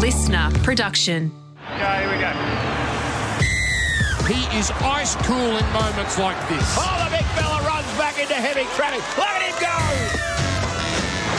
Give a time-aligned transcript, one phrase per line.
[0.00, 1.30] listener production.
[1.74, 2.32] Okay, here we go.
[4.26, 6.76] He is ice cool in moments like this.
[6.78, 9.02] Oh, the big fella runs back into heavy traffic.
[9.18, 9.68] Look at him go!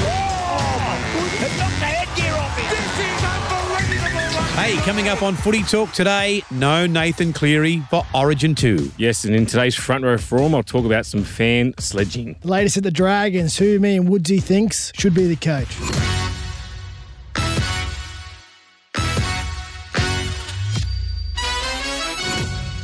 [0.06, 2.70] Oh, it knocked the headgear off him.
[2.70, 4.44] This is unbelievable.
[4.62, 8.92] Hey, coming up on Footy Talk today, no Nathan Cleary for Origin 2.
[8.98, 12.36] Yes, and in today's front row forum, I'll talk about some fan sledging.
[12.42, 16.21] The latest at the Dragons, who me and Woodsy thinks should be the coach.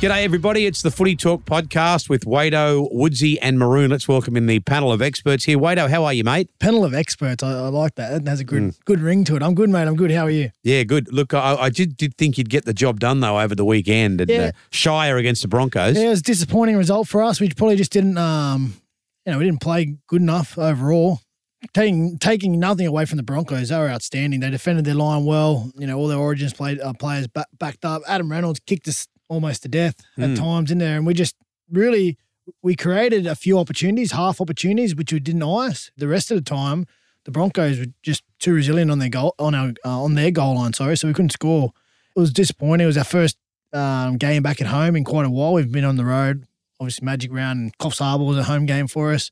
[0.00, 0.64] G'day, everybody.
[0.64, 3.90] It's the Footy Talk podcast with Wado, Woodsy, and Maroon.
[3.90, 5.58] Let's welcome in the panel of experts here.
[5.58, 6.48] Wado, how are you, mate?
[6.60, 7.42] Panel of experts.
[7.42, 8.12] I, I like that.
[8.12, 8.68] It has a good Hmm.
[8.84, 9.42] good ring to it.
[9.42, 9.88] I'm good, mate.
[9.88, 10.12] I'm good.
[10.12, 10.52] How are you?
[10.62, 11.12] Yeah, good.
[11.12, 14.20] Look, I, I did, did think you'd get the job done, though, over the weekend.
[14.20, 14.38] And, Yeah.
[14.38, 15.96] uh, Shire against the Broncos.
[15.96, 17.40] Yeah, it was a disappointing result for us.
[17.40, 18.74] We probably just didn't, um,
[19.26, 21.20] you know, we didn't play good enough overall.
[21.74, 24.38] Taking taking nothing away from the Broncos, they were outstanding.
[24.38, 25.72] They defended their line well.
[25.76, 28.02] You know, all their Origins played uh, players back, backed up.
[28.06, 30.36] Adam Reynolds kicked us almost to death at Mm.
[30.36, 31.36] times in there, and we just
[31.70, 32.16] really
[32.62, 35.90] we created a few opportunities, half opportunities, which we didn't ice.
[35.98, 36.86] The rest of the time,
[37.24, 40.54] the Broncos were just too resilient on their goal on our uh, on their goal
[40.54, 40.72] line.
[40.72, 41.72] Sorry, so we couldn't score.
[42.16, 42.84] It was disappointing.
[42.84, 43.36] It was our first
[43.74, 45.52] um, game back at home in quite a while.
[45.52, 46.46] We've been on the road.
[46.80, 49.30] Obviously, Magic Round and Coffs Harbour was a home game for us.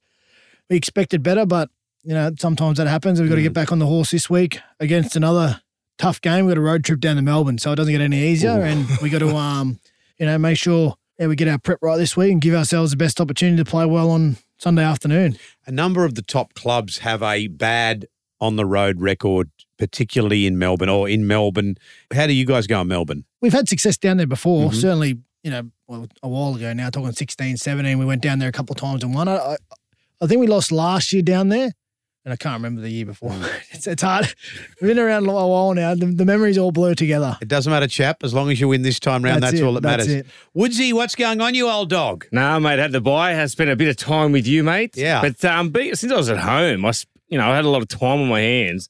[0.69, 1.71] We expected better, but
[2.05, 3.19] you know sometimes that happens.
[3.19, 5.63] We've got to get back on the horse this week against another
[5.99, 6.47] tough game.
[6.47, 8.51] We've got a road trip down to Melbourne, so it doesn't get any easier.
[8.63, 9.79] And we got to um,
[10.19, 12.91] you know, make sure yeah, we get our prep right this week and give ourselves
[12.91, 15.39] the best opportunity to play well on Sunday afternoon.
[15.67, 18.07] A number of the top clubs have a bad
[18.41, 21.77] on the road record, particularly in Melbourne or in Melbourne.
[22.15, 23.25] How do you guys go in Melbourne?
[23.43, 24.71] we've had success down there before.
[24.71, 24.75] Mhm.
[24.75, 28.49] Certainly, you know, well, a while ago now, talking 16, 17, we went down there
[28.49, 29.29] a couple of times and won.
[29.29, 29.57] I, I,
[30.21, 31.71] I think we lost last year down there,
[32.27, 33.33] and I can't remember the year before.
[33.71, 34.35] It's, it's hard.
[34.81, 35.95] We've been around a while now.
[35.95, 37.37] The, the memories all blur together.
[37.43, 38.25] It doesn't matter, chap.
[38.25, 39.65] As long as you win this time round, that's, That's it.
[39.65, 40.15] all that That's matters.
[40.23, 40.27] it.
[40.55, 42.27] Woodsy, what's going on, you old dog?
[42.33, 43.33] Nah, mate, had the buy.
[43.33, 44.97] Has spent a bit of time with you, mate.
[44.97, 45.21] Yeah.
[45.21, 47.69] But um, be, since I was at home, I, s- you know, I had a
[47.69, 48.89] lot of time on my hands.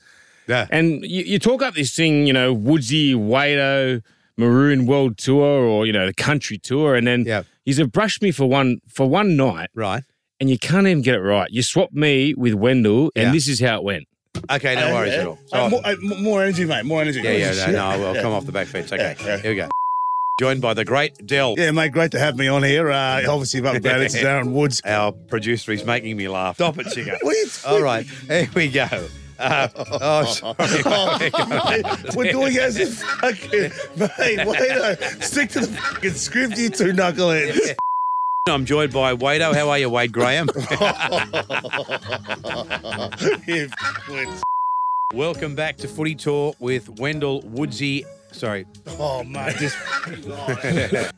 [0.48, 0.66] Yeah.
[0.70, 4.02] And you, you talk up this thing, you know, Woodsy, Wado,
[4.36, 7.42] Maroon World Tour, or you know, the country tour, and then Yeah.
[7.64, 10.04] you've brushed me for one for one night, Right.
[10.40, 11.50] And you can't even get it right.
[11.50, 13.32] You swapped me with Wendell, and Yeah.
[13.32, 14.04] this is how it went.
[14.50, 15.38] Okay, no worries at all.
[15.50, 16.84] Uh, more, uh, m- more energy, mate.
[16.84, 17.20] More energy.
[17.22, 18.92] yeah, yeah, no, no, we'll come off the back fence.
[18.92, 19.36] Okay, Yeah, yeah.
[19.38, 19.68] here we go.
[20.38, 21.54] Joined by the great Dell.
[21.56, 21.92] Yeah, mate.
[21.92, 22.90] Great to have me on here.
[22.90, 24.04] Uh, obviously, you've upgraded.
[24.04, 24.82] It's Darren Woods.
[24.84, 26.56] Our producer is making me laugh.
[26.56, 27.16] Stop it, Chico.
[27.22, 28.86] What are you All right, here we go.
[29.38, 30.54] Uh, oh, sorry.
[32.14, 34.46] We're doing as if fucking mate.
[34.46, 37.74] Wait, uh, stick to the fucking script, you two knuckleheads.
[38.48, 39.52] I'm joined by Wado.
[39.54, 40.48] How are you, Wade Graham?
[43.46, 43.68] You.
[45.14, 48.04] Welcome back to Footy Talk with Wendell Woodsy.
[48.32, 48.66] Sorry.
[48.98, 49.56] oh, mate.
[49.56, 49.76] Just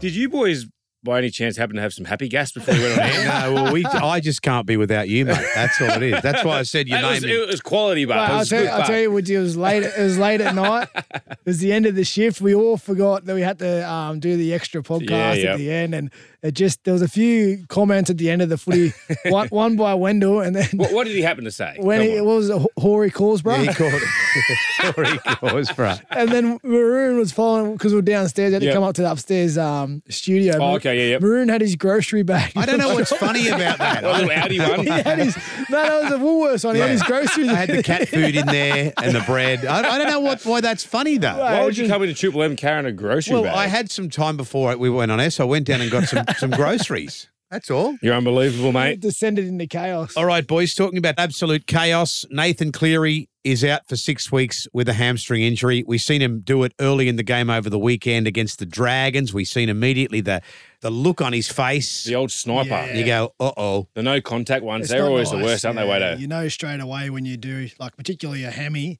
[0.00, 0.66] Did you boys,
[1.06, 3.24] by any chance, happen to have some happy gas before we went on air?
[3.24, 5.38] No, well, we, I just can't be without you, mate.
[5.54, 6.20] That's all it is.
[6.22, 7.30] That's why I said your That was, name.
[7.42, 9.82] it was quality, but Well, I'll, tell, you- I'll tell you, Woody, it was late.
[9.84, 10.88] It was late at night.
[10.94, 12.40] It was the end of the shift.
[12.42, 15.52] We all forgot that we had to um, do the extra podcast Yeah, yeah.
[15.52, 16.10] at the end, and
[16.46, 18.92] it just there was a few comments at the end of the footy.
[19.30, 21.76] one, one by Wendell, and then What, what did he happen to say?
[21.78, 22.24] when he on.
[22.26, 23.56] what was a Hoary calls, bro.
[23.56, 24.58] Yeah, he called it.
[24.80, 25.94] Sorry, cause, bro.
[26.10, 28.52] And then Maroon was following because we are downstairs.
[28.52, 30.58] Had to come up to the upstairs um, studio.
[30.60, 31.18] Oh, okay, yeah, yeah.
[31.18, 32.52] Maroon had his grocery bag.
[32.56, 34.04] I don't know what's funny about that.
[34.04, 34.80] A little Audi one.
[34.80, 35.36] he had his
[35.68, 36.74] no, that was a Woolworths one.
[36.74, 37.48] He had his groceries.
[37.48, 39.64] I had the cat food in there and the bread.
[39.64, 41.36] I, I don't know what why that's funny though.
[41.38, 43.52] Why would you just- come into Triple M carrying a grocery Well, bag?
[43.52, 45.90] Well, I had some time before we went on air, so I went down and
[45.90, 47.28] got some, some groceries.
[47.50, 47.96] That's all.
[48.02, 48.98] You're unbelievable, mate.
[48.98, 50.16] descended into chaos.
[50.16, 52.24] All right, boys, talking about absolute chaos.
[52.28, 55.84] Nathan Cleary is out for six weeks with a hamstring injury.
[55.86, 59.32] We've seen him do it early in the game over the weekend against the Dragons.
[59.32, 60.42] We've seen immediately the,
[60.80, 62.02] the look on his face.
[62.02, 62.68] The old sniper.
[62.70, 62.94] Yeah.
[62.94, 63.86] You go, uh oh.
[63.94, 66.18] The no contact ones, It's they're not always the worst, aren't they, Yeah, Wado?
[66.18, 68.98] You know straight away when you do, like particularly a hammy,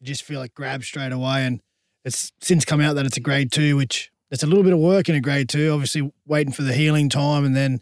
[0.00, 1.44] you just feel like grab straight away.
[1.44, 1.60] And
[2.04, 4.78] it's since come out that it's a grade two, which it's a little bit of
[4.78, 5.72] work in a grade two.
[5.72, 7.80] Obviously, waiting for the healing time and then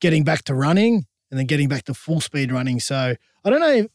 [0.00, 2.80] getting back to running and then getting back to full speed running.
[2.80, 3.14] So
[3.44, 3.72] I don't know.
[3.72, 3.86] If,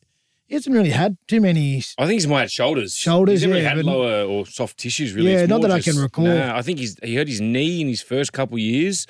[0.45, 1.77] he hasn't really had too many.
[1.97, 2.93] I think he's more had shoulders.
[2.95, 5.31] Shoulders, He's never yeah, had lower or soft tissues, really.
[5.31, 6.25] Yeah, It's not more that I can recall.
[6.25, 9.07] Nah, I think he's he hurt his knee in his first couple of years,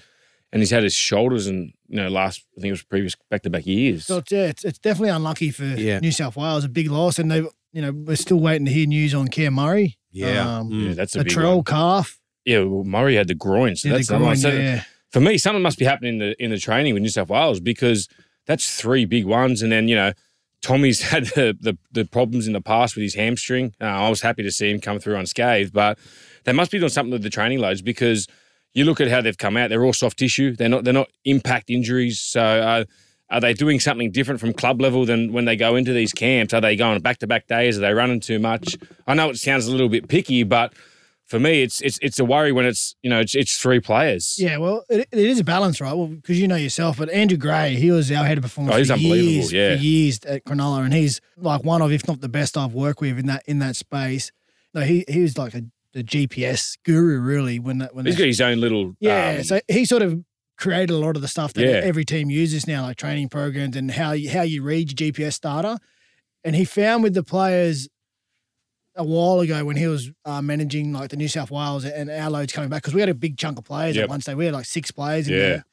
[0.53, 3.41] and he's had his shoulders and you know last I think it was previous back
[3.41, 4.05] to back years.
[4.05, 5.99] So it's, yeah, it's, it's definitely unlucky for Yeah.
[5.99, 6.63] New South Wales.
[6.63, 7.39] A big loss, and they,
[7.73, 9.97] you know, we're still waiting to hear news on Cam Murray.
[10.11, 10.59] Yeah.
[10.59, 11.63] um, yeah, that's a a big trail one.
[11.65, 12.19] calf.
[12.45, 14.21] Yeah, well, Murray had the groin, so Yeah, that's one.
[14.21, 14.83] groin, So yeah.
[15.11, 17.59] for me, something must be happening in the in the training with New South Wales
[17.59, 18.07] because
[18.45, 20.11] that's three big ones, and then you know
[20.61, 23.73] Tommy's had the, the the problems in the past with his hamstring.
[23.79, 25.97] Uh, I was happy to see him come through unscathed, but
[26.43, 28.27] they must be doing something with the training loads because
[28.73, 29.69] you look at how they've come out.
[29.69, 30.55] They're all soft tissue.
[30.55, 32.19] They're not they're not impact injuries.
[32.19, 32.83] So uh,
[33.29, 36.53] are they doing something different from club level than when they go into these camps?
[36.53, 37.77] Are they going back to back days?
[37.77, 38.77] Are they running too much?
[39.07, 40.73] I know it sounds a little bit picky, but
[41.25, 44.35] for me, it's it's it's a worry when it's you know it's, it's three players.
[44.37, 45.93] Yeah, well, it, it is a balance, right?
[45.93, 48.77] Well, because you know yourself, but Andrew Gray, he was our head of performance Oh,
[48.79, 49.75] he's for unbelievable, years, yeah.
[49.75, 53.01] for years at Cronulla, and he's like one of, if not the best I've worked
[53.01, 54.31] with in that in that space.
[54.73, 57.59] No, he he was like a the GPS guru, really.
[57.59, 60.23] When that when He's got his own little yeah, um, so he sort of
[60.57, 61.81] created a lot of the stuff that Yeah.
[61.83, 65.39] every team uses now, like training programs and how you, how you read your GPS
[65.39, 65.79] data.
[66.43, 67.87] And he found with the players
[68.95, 72.29] a while ago when he was uh, managing like the New South Wales and our
[72.29, 74.03] loads coming back because we had a big chunk of players Yep.
[74.03, 74.35] at one stage.
[74.35, 75.39] We had like six players in Yeah.
[75.39, 75.65] there.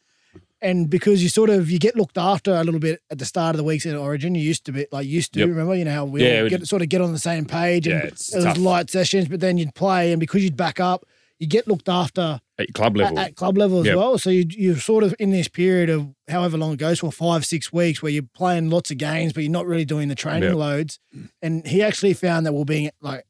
[0.62, 3.54] And because you sort of you get looked after a little bit at the start
[3.54, 5.48] of the weeks at Origin, you used to be like used to Yep.
[5.48, 7.96] remember you know how we Yeah, get sort of get on the same page and
[8.02, 8.58] Yeah, it was tough.
[8.58, 11.06] light sessions, but then you'd play and because you'd back up,
[11.38, 13.18] you get looked after at club level.
[13.18, 13.96] at club level as Yep.
[13.96, 14.18] well.
[14.18, 17.44] So you, you're sort of in this period of however long it goes for, five,
[17.44, 20.50] six weeks, where you're playing lots of games, but you're not really doing the training
[20.50, 20.54] Yep.
[20.54, 20.98] loads.
[21.42, 23.24] And he actually found that we're being like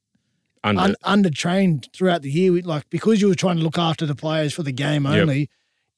[0.63, 2.61] under, un, under trained throughout the year.
[2.63, 5.15] Like because you were trying to look after the players for the game Yep.
[5.15, 5.49] only,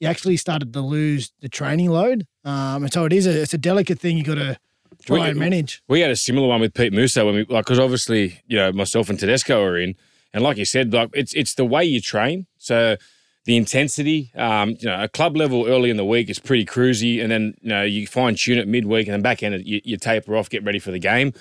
[0.01, 2.27] you actually started to lose the training load.
[2.45, 4.59] Um, and so it is a it's a delicate thing you got to
[5.05, 5.83] try We- and manage.
[5.89, 8.73] We had a similar one with Pete Musso when we like because obviously you know
[8.73, 9.95] myself and Tedesco are in,
[10.33, 12.47] and like you said, like it's it's the way you train.
[12.59, 12.97] So
[13.45, 17.21] the intensity, um, you know, a club level early in the week is pretty cruisy,
[17.23, 19.97] and then you know you fine tune it midweek, and then back end you, you
[19.97, 21.33] taper off, get ready for the game.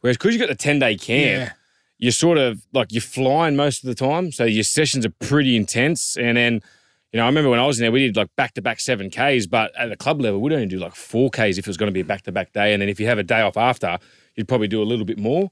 [0.00, 1.52] Whereas because you've got the ten day camp, Yeah.
[1.98, 5.56] you're sort of like you're flying most of the time, so your sessions are pretty
[5.56, 6.60] intense, and then.
[7.12, 8.78] You know, I remember when I was in there, we did like back to back
[8.78, 11.66] seven Ks, but at the club level, we'd only do like four Ks if it
[11.66, 12.72] was going to be a back to back day.
[12.72, 13.98] And then if you have a day off after,
[14.36, 15.50] you'd probably do a little bit more.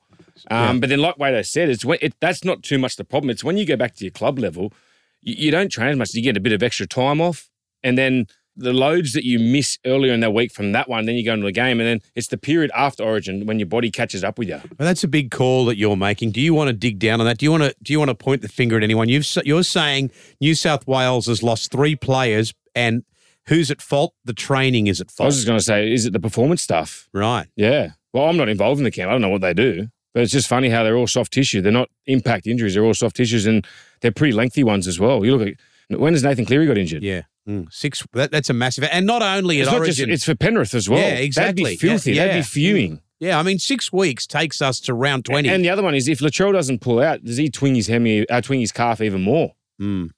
[0.52, 3.28] Um, But then, like Wado said, it's when it, that's not too much the problem.
[3.30, 4.72] It's when you go back to your club level,
[5.20, 6.14] you, don't train as much.
[6.14, 7.50] You get a bit of extra time off,
[7.82, 8.26] and then
[8.56, 11.32] the loads that you miss earlier in the week from that one, then you go
[11.32, 14.38] into the game, and then it's the period after Origin when your body catches up
[14.38, 14.56] with you.
[14.56, 16.32] Well, that's a big call that you're making.
[16.32, 17.38] Do you want to dig down on that?
[17.38, 19.08] Do you want to do you want to point the finger at anyone?
[19.08, 20.10] You've, you're saying
[20.40, 23.04] New South Wales has lost three players, and
[23.46, 24.14] who's at fault?
[24.24, 25.26] The training is at fault.
[25.26, 27.08] I was just going to say, is it the performance stuff?
[27.12, 27.46] right.
[27.56, 27.90] Yeah.
[28.12, 29.10] Well, I'm not involved in the camp.
[29.10, 29.88] I don't know what they do,
[30.18, 31.60] but it's just funny how they're all soft tissue.
[31.60, 32.74] They're not impact injuries.
[32.74, 33.64] They're all soft tissues, and
[34.00, 35.24] they're pretty lengthy ones as well.
[35.24, 35.46] You look
[35.90, 37.04] at when has Nathan Cleary got injured?
[37.04, 37.22] Yeah.
[37.48, 37.72] Mm.
[37.72, 38.04] Six.
[38.14, 38.82] That, that's a massive.
[38.90, 40.12] And not only It's at not just, Origin.
[40.12, 40.98] it's for Penrith as well.
[40.98, 41.62] Yeah, exactly.
[41.62, 42.12] That'd be filthy.
[42.14, 43.00] Yeah, That'd be fuming.
[43.20, 43.38] yeah.
[43.38, 45.48] I mean, six weeks takes us to round twenty.
[45.50, 48.28] And the other one is if Latrell doesn't pull out, does he twing his hemi,
[48.28, 49.52] uh, twing his calf even more?
[49.80, 50.10] Mm.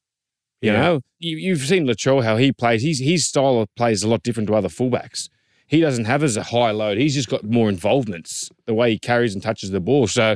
[0.63, 0.81] You Yeah.
[0.81, 2.81] know, you, you've seen Latrell how he plays.
[2.83, 5.29] He's, his style of play is a lot different to other fullbacks.
[5.71, 6.99] He doesn't have as a high load.
[6.99, 10.09] He's just got more involvements the way he carries and touches the ball.
[10.09, 10.35] So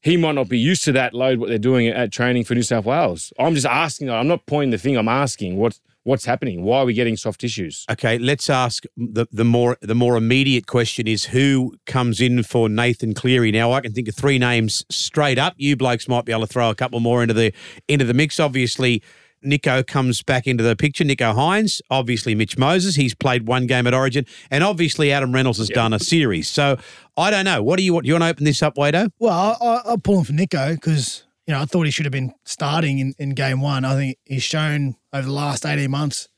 [0.00, 1.38] he might not be used to that load.
[1.38, 3.32] What they're doing at training for New South Wales.
[3.38, 4.10] I'm just asking.
[4.10, 4.96] I'm not pointing the thing.
[4.96, 6.64] I'm asking what's what's happening.
[6.64, 7.86] Why are we getting soft tissues?
[7.88, 12.68] Okay, let's ask the the more the more immediate question is who comes in for
[12.68, 13.52] Nathan Cleary.
[13.52, 15.54] Now I can think of three names straight up.
[15.56, 17.52] You blokes might be able to throw a couple more into the
[17.86, 18.40] into the mix.
[18.40, 19.04] Obviously,
[19.44, 21.04] Nicho comes back into the picture.
[21.04, 22.96] Nicho Hynes, obviously Mitch Moses.
[22.96, 26.48] He's played one game at Origin, and obviously Adam Reynolds has done a series.
[26.48, 26.78] So
[27.16, 27.62] I don't know.
[27.62, 28.04] What do you want?
[28.04, 29.10] Do you want to open this up, Wado?
[29.18, 32.06] Well, I, I, I'll pull him for Nicho because you know I thought he should
[32.06, 33.84] have been starting in, in game one.
[33.84, 36.28] I think he's shown over the last eighteen months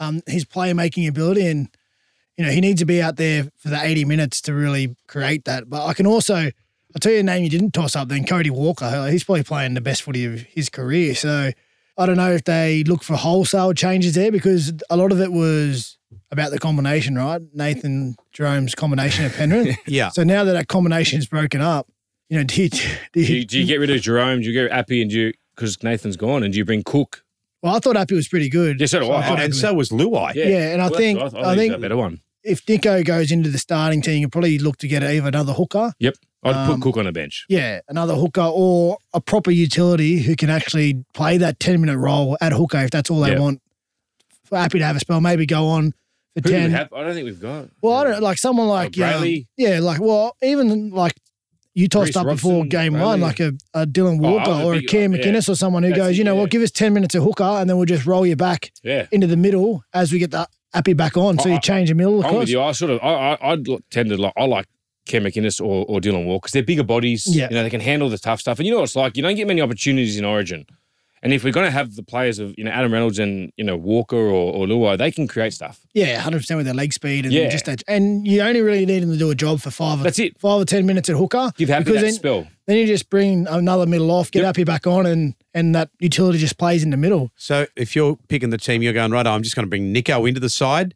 [0.00, 1.68] um, his playmaking ability, and
[2.36, 5.44] you know he needs to be out there for the eighty minutes to really create
[5.44, 5.68] that.
[5.68, 8.08] But I can also I'll tell you a name you didn't toss up.
[8.08, 11.14] Then Cody Walker, he's probably playing the best footy of his career.
[11.14, 11.52] So
[11.98, 15.32] I don't know if they look for wholesale changes there because a lot of it
[15.32, 15.96] was
[16.30, 17.40] about the combination, right?
[17.54, 19.76] Nathan Jarome's combination of Penrith.
[19.86, 20.10] Yeah.
[20.10, 21.88] So now that that combination is broken up,
[22.28, 22.78] you know, do you, do
[23.12, 24.42] Do you, you, do you get rid of Jarome?
[24.42, 26.42] Do you get Api and do you because Nathan's gone?
[26.42, 27.22] And do you bring Cook?
[27.62, 28.78] well, I thought Api was pretty good.
[28.78, 29.22] Yeah, so do I.
[29.22, 30.34] thought and Api so was Luai.
[30.34, 32.20] Yeah, and I think- that's what I think- a better one.
[32.44, 35.92] if Nicho goes into the starting team, you probably look to get either another hooker,
[35.98, 36.14] Yep,
[36.46, 37.44] I'd Um, put Cook on a bench.
[37.48, 42.36] yeah, another hooker, or a proper utility who can actually play that ten minute role
[42.40, 43.40] at hooker if that's all they Yeah.
[43.40, 43.60] want.
[44.52, 45.96] Happy to have a spell, maybe go on for
[46.36, 46.70] Who do ten.
[46.70, 46.92] have?
[46.92, 47.68] I don't think we've got.
[47.82, 49.46] Well, I don't like someone like um, Brailey?
[49.56, 51.14] yeah, like well, even like
[51.74, 54.74] you tossed Reece up before game one, like a, a Dylan Oh, Walker a or
[54.74, 55.18] a big- Cam yeah.
[55.24, 56.40] McInnes or someone who That's goes, it, you know yeah.
[56.42, 59.06] what, give us ten minutes of hooker, and then we'll just roll you back Yeah.
[59.10, 61.38] into the middle as we get the Api back on.
[61.38, 62.62] So I- you change the middle I'm with you.
[62.62, 64.66] I sort of, I, I, I'd tend to like, I like
[65.06, 67.26] Cam McInnes or, or Dylan Walker because they're bigger bodies.
[67.26, 67.48] Yeah.
[67.50, 68.58] You know, they can handle the tough stuff.
[68.58, 69.16] And you know what it's like?
[69.16, 70.66] You don't get many opportunities in Origin.
[71.22, 73.64] And if we're going to have the players of you know Adam Reynolds and you
[73.64, 75.80] know Walker or, or Luai, they can create stuff.
[75.94, 77.48] Yeah, hundred percent with their leg speed and Yeah.
[77.48, 77.82] just that.
[77.88, 80.02] And you only really need them to do a job for five.
[80.02, 80.38] That's it.
[80.38, 81.50] Five or ten minutes at hooker.
[81.56, 82.46] Give Happy because that then, spell.
[82.66, 84.46] Then you just bring another middle off, get Yep.
[84.46, 87.30] Happy back on, and and that utility just plays in the middle.
[87.34, 89.26] So if you're picking the team, you're going right.
[89.26, 90.94] I'm just going to bring Nicho into the side.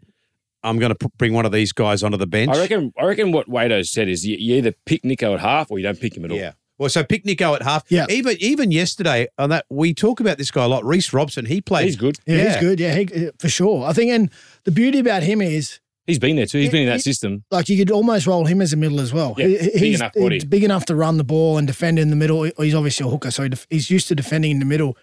[0.63, 2.51] I'm going to put, bring one of these guys onto the bench.
[2.55, 2.93] I reckon.
[2.99, 5.85] I reckon what Wado said is you, you either pick Nicho at half or you
[5.85, 6.37] don't pick him at all.
[6.39, 6.53] Yeah.
[6.79, 7.85] Well, so pick Nicho at half.
[7.91, 8.07] Yeah.
[8.09, 10.85] Even even yesterday on that, we talk about this guy a lot.
[10.85, 11.85] Reece Robson, he played.
[11.87, 12.19] he's good.
[12.27, 12.45] Yeah, Yeah.
[12.53, 12.81] he's good.
[12.81, 13.87] Yeah, he, for sure.
[13.87, 14.31] I think, and
[14.65, 16.59] the beauty about him is He's been there too.
[16.59, 17.45] He's been in that He- system.
[17.53, 19.35] like you could almost roll him as a middle as well.
[19.39, 20.37] Yeah, He- big he's, enough body.
[20.37, 22.43] he's big enough to run the ball and defend in the middle.
[22.59, 24.97] He's obviously a hooker, so he def- he's used to defending in the middle.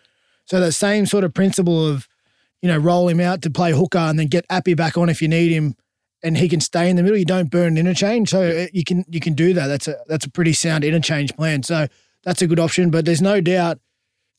[0.46, 2.08] So that same sort of principle of,
[2.62, 5.22] you know, roll him out to play hooker and then get Api back on if
[5.22, 5.76] you need him,
[6.24, 7.18] and he can stay in the middle.
[7.18, 9.68] You don't burn an interchange, so uh, you can you can do that.
[9.68, 11.64] That's a that's a pretty sound interchange plan.
[11.64, 11.88] So
[12.24, 12.90] that's a good option.
[12.90, 13.80] But there's no doubt,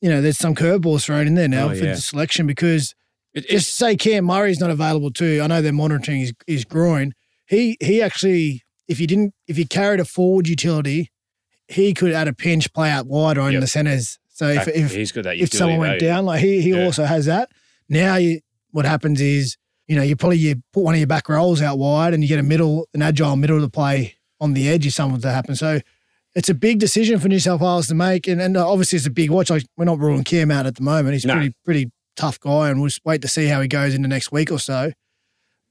[0.00, 1.94] you know, there's some curveballs thrown in there now Oh, for yeah.
[1.94, 2.94] the selection because
[3.34, 5.40] It, it's just say Cam Murray's not available too.
[5.42, 7.12] I know they're monitoring his, his groin.
[7.46, 11.10] He he actually, if you didn't, if you carried a forward utility,
[11.68, 13.60] he could at a pinch play out wide or in Yep.
[13.60, 14.18] the centers.
[14.28, 15.34] So if if, he's got that.
[15.34, 16.12] if utility someone went value.
[16.14, 16.84] down, like he he Yeah.
[16.84, 17.50] also has that.
[17.88, 18.40] Now you,
[18.70, 21.78] what happens is you know you probably you put one of your back rolls out
[21.78, 24.92] wide and you get a middle an agile middle to play on the edge if
[24.94, 25.56] something to happen.
[25.56, 25.80] So.
[26.34, 29.10] It's a big decision for New South Wales to make, and, and obviously it's a
[29.10, 29.50] big watch.
[29.50, 31.14] Like we're not ruling Cam out at the moment.
[31.14, 31.32] He's No.
[31.34, 34.08] pretty pretty tough guy, and we'll just wait to see how he goes in the
[34.08, 34.92] next week or so.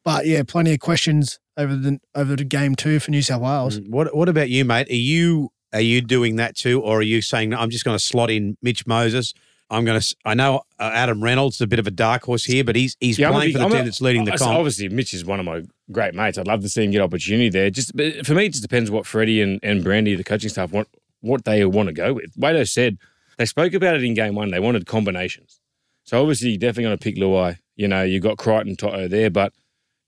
[0.04, 3.80] But yeah, plenty of questions over the over the game two for New South Wales.
[3.80, 4.90] Mm, what What about you, mate?
[4.90, 8.04] Are you are you doing that too, or are you saying I'm just going to
[8.04, 9.34] slot in Mitch Moses?
[9.70, 10.16] I'm going to.
[10.26, 12.96] I know uh, Adam Reynolds is a bit of a dark horse here, but he's
[13.00, 14.58] he's Yeah, playing big- for the I'm a- team that's leading the comp.
[14.58, 16.38] Obviously, Mitch is one of my great mates.
[16.38, 17.70] I'd love to see him get opportunity there.
[17.70, 20.72] Just but for me, it just depends what Freddie and, and Brandy, the coaching staff,
[20.72, 20.88] want
[21.22, 22.34] what they want to go with.
[22.38, 22.98] Wado said
[23.38, 24.52] they spoke about it in game one.
[24.52, 25.60] They wanted combinations.
[26.04, 27.58] So obviously, you're definitely going to pick Luai.
[27.76, 29.52] You know, you got Crichton, Toto there, but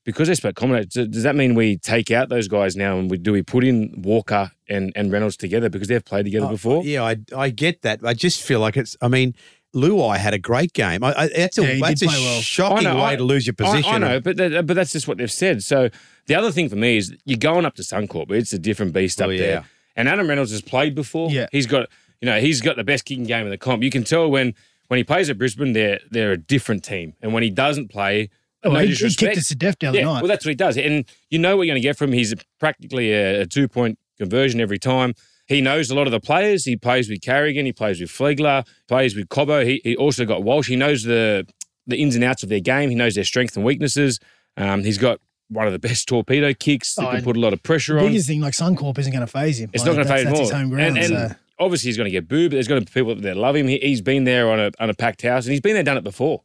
[0.04, 3.18] because they spoke combinations, does that mean we take out those guys now and we
[3.18, 6.82] do we put in Walker and, and Reynolds together because they've played together uh, before?
[6.84, 8.00] Yeah, I I get that.
[8.04, 8.96] I just feel like it's.
[9.02, 9.34] I mean,
[9.74, 11.04] Luai had a great game.
[11.04, 12.40] I, I, that's a Yeah, that's a well.
[12.40, 13.92] shocking know, way I- to lose your position.
[13.94, 15.62] I, know, but that, but that's just what they've said.
[15.62, 15.90] So
[16.26, 18.28] the other thing for me is you're going up to Suncorp.
[18.28, 19.38] But it's a different beast Oh, up yeah.
[19.38, 19.64] there.
[19.96, 21.30] And Adam Reynolds has played before.
[21.30, 21.46] Yeah.
[21.52, 21.88] he's got
[22.20, 23.82] you know he's got the best kicking game in the comp.
[23.82, 24.54] You can tell when
[24.88, 28.30] when he plays at Brisbane, they're they're a different team, and when he doesn't play,
[28.62, 30.20] Oh, no he, he kicked us to death the other yeah, night.
[30.22, 32.14] well, that's what he does, and you know what you're going to get from him.
[32.18, 35.14] He's practically a, a two point conversion every time.
[35.46, 36.64] He knows a lot of the players.
[36.64, 37.66] He plays with Carrigan.
[37.66, 38.64] He plays with Flegler.
[38.86, 39.64] Plays with Cobbo.
[39.66, 40.68] He, he also got Walsh.
[40.68, 41.46] He knows the
[41.86, 42.88] the ins and outs of their game.
[42.90, 44.20] He knows their strengths and weaknesses.
[44.56, 46.94] Um, he's got one of the best torpedo kicks.
[46.94, 48.06] That Oh, can put a lot of pressure the on.
[48.08, 49.70] biggest thing, like Suncorp, isn't going to phase him.
[49.72, 50.42] It's Like, not going to that's- fade that's more.
[50.42, 50.98] his home ground.
[50.98, 51.36] and and so.
[51.58, 53.66] obviously he's going to get booed, but there's going to be people that love him.
[53.66, 55.96] He, he's been there on a on a packed house, and he's been there, done
[55.96, 56.42] it before.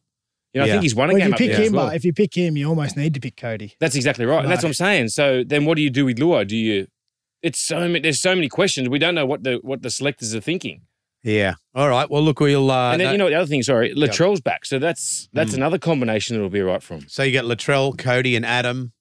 [0.56, 1.74] You know, I think he's won a Well, if game you up pick there him,
[1.74, 1.90] well.
[1.90, 3.76] if you pick him, you almost need to pick Cody.
[3.80, 5.10] That's exactly right, and that's what I'm saying.
[5.10, 6.46] So then, what do you do with Lua?
[6.46, 6.88] Do you?
[7.44, 8.90] It's so many, there's so many questions.
[8.90, 10.82] We don't know what the what the selectors are thinking.
[11.24, 11.56] yeah.
[11.76, 12.10] All right.
[12.10, 12.72] Well, look, we'll.
[12.72, 13.62] Uh, and then no- you know the other thing.
[13.64, 15.58] Sorry, Latrell's back, so that's that's Hmm.
[15.58, 17.02] another combination that'll be right from.
[17.10, 18.94] so you get Latrell, Cody, and Adam,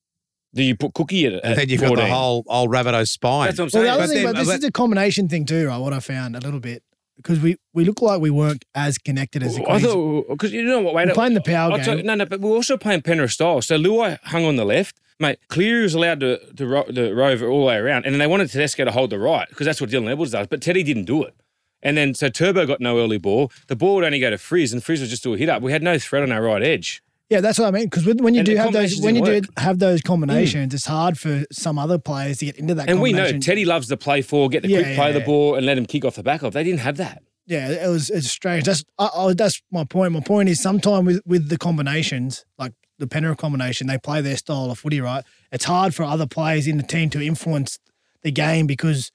[0.54, 3.46] Do you put Cookie at, and then you've got the whole old Rabbitoh spine.
[3.46, 3.84] That's what I'm saying.
[3.84, 3.84] Well, saying.
[3.84, 5.78] the other but thing, then- but this but- is a combination thing too, right?
[5.78, 6.82] What I found a little bit
[7.16, 9.84] because we we look like we weren't as connected as the oh, I Queens.
[9.84, 10.94] thought oh, because you know what?
[10.94, 12.06] Wait, We're playing the power oh, I'll tell- game.
[12.06, 13.62] no, no, but we're also playing Penrith style.
[13.62, 15.38] So Luai hung on the left, mate.
[15.48, 18.26] Cleary was allowed to to, ro- to rove all the way around, and then they
[18.26, 20.46] wanted Tedesco to hold the right because that's what Dylan Edwards does.
[20.46, 21.34] But Teddy didn't do it.
[21.82, 23.52] And then so Turbo got no early ball.
[23.68, 25.62] The ball would only go to Frizz, and Frizz would just do a hit up.
[25.62, 27.02] We had no threat on our right edge.
[27.34, 27.86] Yeah, that's what I mean.
[27.86, 30.76] Because when you And do have those, combinations when you do have those combinations, mm.
[30.76, 32.86] it's hard for some other players to get into that.
[32.86, 33.18] Combination.
[33.18, 33.40] And we know.
[33.40, 35.76] Teddy loves to play for, get the Yeah, quick yeah, play the ball, and let
[35.76, 36.52] him kick off the back of.
[36.52, 37.24] They didn't have that.
[37.46, 38.64] Yeah, it was it's strange.
[38.64, 40.12] That's I, I, that's my point.
[40.12, 44.36] My point is sometimes with with the combinations, like the Penrith combination, they play their
[44.36, 45.24] style of footy, right?
[45.50, 47.80] It's hard for other players in the team to influence
[48.22, 49.10] the game because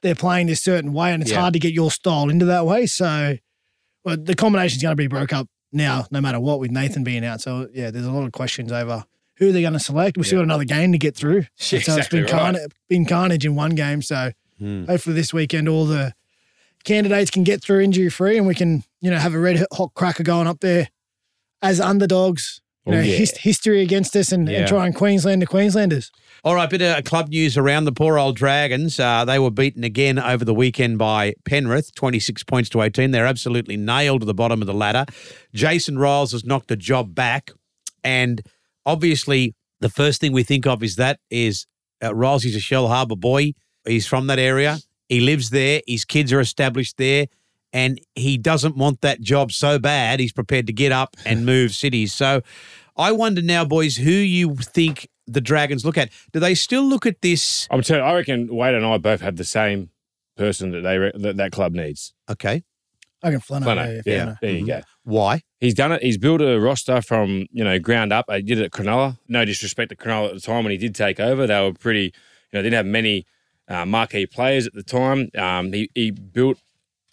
[0.00, 1.40] they're playing this certain way, and it's Yeah.
[1.40, 2.86] hard to get your style into that way.
[2.86, 3.36] So,
[4.04, 7.24] well, the combination's going to be broke up now, no matter what, with Nathan being
[7.24, 7.40] out.
[7.40, 9.04] So, yeah, there's a lot of questions over
[9.36, 10.16] who they're going to select.
[10.16, 11.40] We've still got another game to get through.
[11.58, 12.40] Yeah, so it's exactly been, right.
[12.40, 14.00] carnage, been carnage in one game.
[14.02, 14.84] So, Hmm.
[14.84, 16.14] hopefully this weekend all the
[16.84, 19.92] candidates can get through injury free and we can, you know, have a red hot
[19.94, 20.88] cracker going up there
[21.60, 22.60] as underdogs.
[22.86, 23.16] You Oh, know, yeah.
[23.16, 24.58] his, history against us and, Yeah.
[24.60, 26.10] and try and Queensland to Queenslanders.
[26.44, 29.00] All right, bit of club news around the poor old Dragons.
[29.00, 33.10] Uh, they were beaten again over the weekend by Penrith, 26 points to 18.
[33.12, 35.06] They're absolutely nailed to the bottom of the ladder.
[35.54, 37.50] Jason Ryles has knocked the job back.
[38.02, 38.42] And
[38.84, 41.66] obviously, the first thing we think of is that is
[42.02, 43.52] uh, Ryles is a Shellharbour boy.
[43.86, 44.78] He's from that area.
[45.08, 45.80] He lives there.
[45.86, 47.26] His kids are established there.
[47.74, 51.72] And he doesn't want that job so bad he's prepared to get up and move
[51.74, 52.14] cities.
[52.14, 52.40] So
[52.96, 56.10] I wonder now, boys, who you think the Dragons look at?
[56.32, 57.66] Do they still look at this?
[57.70, 59.90] I'm telling you, I reckon Wade and I both have the same
[60.36, 62.14] person that they re- that, that club needs.
[62.30, 62.62] Okay,
[63.22, 63.64] I can Flano.
[63.64, 63.94] Flano.
[63.96, 64.40] Yeah, Yeah, Flano.
[64.40, 64.80] there you go.
[65.02, 65.42] why?
[65.60, 66.02] He's done it.
[66.02, 68.26] He's built a roster from you know ground up.
[68.30, 69.18] He did it at Cronulla.
[69.28, 71.46] No disrespect to Cronulla at the time when he did take over.
[71.46, 72.12] They were pretty.
[72.52, 73.26] You know, didn't have many
[73.66, 75.30] uh, marquee players at the time.
[75.36, 76.58] Um, he he built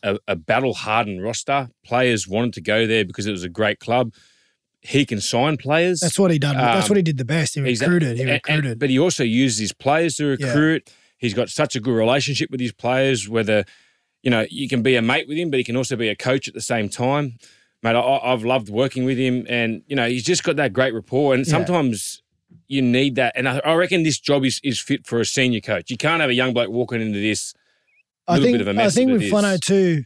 [0.03, 1.69] a, a battle hardened roster.
[1.85, 4.13] Players wanted to go there because it was a great club.
[4.81, 5.99] He can sign players.
[5.99, 6.55] That's what he done.
[6.55, 7.53] That's Um, what he did the best.
[7.55, 8.15] He recruited.
[8.17, 8.79] He and- and- recruited.
[8.79, 10.47] but he also uses his players to Yeah.
[10.47, 10.89] recruit.
[11.19, 13.29] He's got such a good relationship with his players.
[13.29, 13.65] Whether
[14.23, 16.15] you know you can be a mate with him, but he can also be a
[16.15, 17.37] coach at the same time.
[17.83, 20.93] Mate, I, I've loved working with him, and you know he's just got that great
[20.95, 21.35] rapport.
[21.35, 21.51] And Yeah.
[21.51, 22.23] sometimes
[22.67, 23.33] you need that.
[23.35, 25.91] And I, I reckon this job is is fit for a senior coach.
[25.91, 27.53] You can't have a young bloke walking into this.
[28.33, 30.03] I think bit of a I mess think with it Flano too,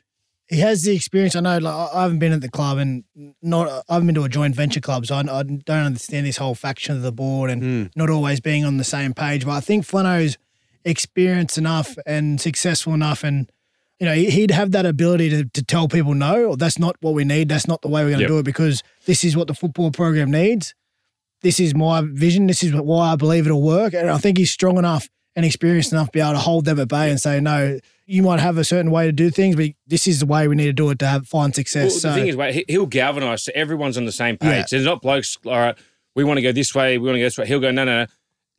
[0.48, 1.36] he has the experience.
[1.36, 3.03] I know, like I I haven't been at the club and
[3.41, 6.38] not I haven't been to a joint venture club, so I, I don't understand this
[6.38, 7.84] whole faction of the board and Hmm.
[7.96, 9.46] not always being on the same page.
[9.46, 10.38] But I think Flano's
[10.84, 13.50] experienced enough and successful enough, and
[14.00, 16.96] you know he- he'd have that ability to to tell people no, or that's not
[17.01, 17.50] what we need.
[17.50, 18.29] That's not the way we're going to Yep.
[18.29, 20.74] do it because this is what the football program needs.
[21.41, 22.48] This is my vision.
[22.48, 25.91] This is why I believe it'll work, and I think he's strong enough and experienced
[25.91, 27.79] enough to be able to hold them at bay and say no.
[28.07, 30.55] You might have a certain way to do things, but this is the way we
[30.55, 31.93] need to do it to have find Well, success.
[31.95, 34.50] the so thing is, wait, he- he'll galvanise so everyone's on the same page.
[34.51, 34.63] Yeah.
[34.69, 35.38] There's not blokes.
[35.45, 35.75] All right,
[36.15, 36.97] we want to go this way.
[37.00, 37.47] We want to go this way.
[37.47, 38.05] He'll go no, no, no.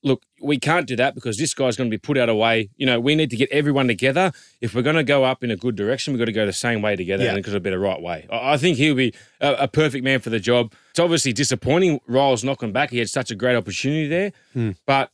[0.02, 2.68] Look, we can't do that because this guy's going to be put out of way.
[2.76, 4.30] You know, we need to get everyone together.
[4.60, 6.52] If we're going to go up in a good direction, we've got to go the
[6.52, 7.30] same way together Yeah.
[7.30, 8.26] and because it'll be the right way.
[8.30, 10.72] I I think he'll be a, a perfect man for the job.
[10.90, 12.00] It's obviously disappointing.
[12.08, 12.90] Ryles knocking back.
[12.90, 14.70] He had such a great opportunity there, Hmm.
[14.86, 15.10] but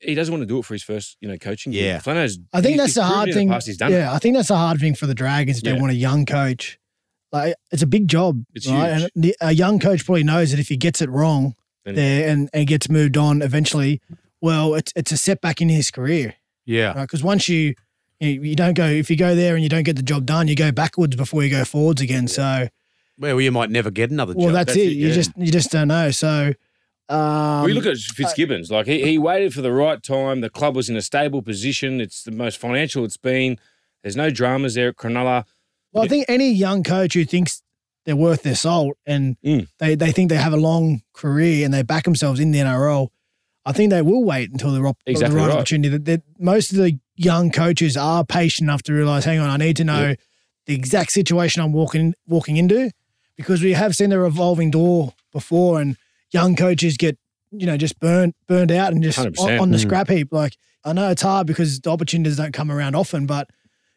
[0.00, 1.72] he doesn't want to do it for his first, you know, coaching.
[1.72, 1.82] gig.
[1.84, 1.98] Yeah.
[1.98, 2.38] Flano's.
[2.52, 3.48] I think he's- that's he's the hard in the thing.
[3.48, 3.96] past he's done it.
[3.96, 6.24] yeah, I think that's the hard thing for the Dragons if they want a young
[6.26, 6.78] coach.
[7.32, 8.92] Like it's a big job, It's right?
[8.96, 9.10] huge.
[9.14, 12.28] And the, a young coach probably knows that if he gets it wrong Then- there
[12.28, 14.00] and, and gets moved on eventually,
[14.40, 17.02] well, it's it's a setback in his career, Yeah, right?
[17.02, 17.74] Because once you,
[18.20, 20.48] you you don't go if you go there and you don't get the job done,
[20.48, 22.28] you go backwards before you go forwards again.
[22.28, 22.68] So
[23.18, 24.54] well, you might never get another well, job.
[24.54, 24.92] that's, That's it.
[24.92, 25.14] it, You yeah.
[25.14, 26.10] just you just don't know.
[26.12, 26.54] So.
[27.08, 28.70] Um, you look at Fitzgibbons.
[28.70, 30.40] Like he, he waited for the right time.
[30.40, 32.00] The club was in a stable position.
[32.00, 33.58] It's the most financial it's been.
[34.02, 35.44] There's no dramas there at Cronulla.
[35.92, 37.62] Well, I think any young coach who thinks
[38.04, 39.68] they're worth their salt and Mm.
[39.78, 43.08] they, they think they have a long career and they back themselves in the NRL,
[43.64, 45.56] I think they will wait until the, Exactly the right, right.
[45.56, 45.88] opportunity.
[45.88, 49.56] That, that most of the young coaches are patient enough to realize, hang on, I
[49.56, 50.14] need to know
[50.66, 52.90] the exact situation I'm walking walking into
[53.36, 55.96] because we have seen the revolving door before and
[56.32, 57.18] young coaches get
[57.50, 59.60] you know just burnt burned out and just on, 100%.
[59.60, 59.82] on the Mm.
[59.82, 60.28] scrap heap.
[60.32, 63.48] Like I know it's hard because the opportunities don't come around often, but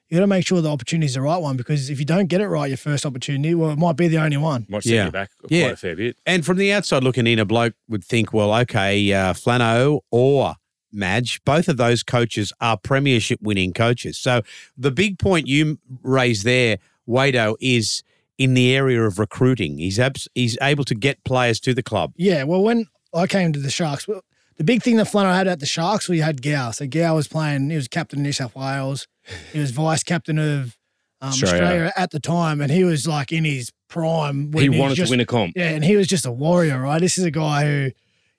[0.10, 2.26] you got to make sure the opportunity is the right one because if you don't
[2.28, 4.66] get it right your first opportunity, well, it might be the only one.
[4.70, 5.06] Might set Yeah.
[5.06, 5.62] you back Yeah.
[5.68, 6.18] quite a fair bit.
[6.26, 10.56] And from the outside looking in, a bloke would think, well, okay, uh, Flano or
[10.92, 14.18] Madge, both of those coaches are premiership winning coaches.
[14.18, 14.42] So
[14.78, 18.04] the big point you raised there, Wado, is
[18.44, 19.78] in the area of recruiting.
[19.78, 22.14] He's abs- he's able to get players to the club.
[22.18, 24.22] Yeah, well, when I came to the Sharks, well,
[24.58, 26.74] the big thing that Flano had at the Sharks, we had Gal.
[26.74, 29.08] So Gal was playing, he was captain of New South Wales.
[29.54, 30.78] He was vice captain of
[31.22, 31.64] um, Australia.
[31.64, 31.94] Australia.
[31.96, 34.52] at the time, and he was like in his prime.
[34.52, 35.54] when He was wanted just- to win a comp.
[35.56, 37.00] Yeah, and he was just a warrior, right?
[37.00, 37.92] This is a guy who,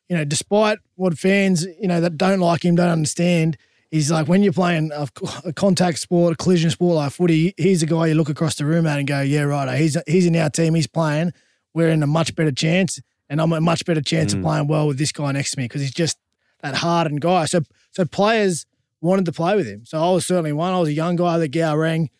[0.09, 3.57] you know, despite what fans, you know, that don't like him, don't understand,
[3.93, 5.07] he's like when you're playing a,
[5.45, 8.65] a contact sport, a collision sport like footy, he's a guy you look across the
[8.65, 11.33] room at and go, yeah, right, he's he's in our team, he's playing.
[11.75, 14.89] We're in a much better chance, and I'm a much better chance of playing well
[14.89, 16.19] with this guy next to me because he's just
[16.63, 17.45] that hardened guy.
[17.45, 17.61] So
[17.93, 18.67] so players
[19.01, 19.85] wanted to play with him.
[19.85, 20.73] So I was certainly one.
[20.73, 22.11] I was a young guy that Gal rang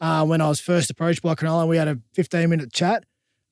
[0.00, 1.66] uh, when I was first approached by Cronulla.
[1.66, 3.04] We had a 15 minute chat.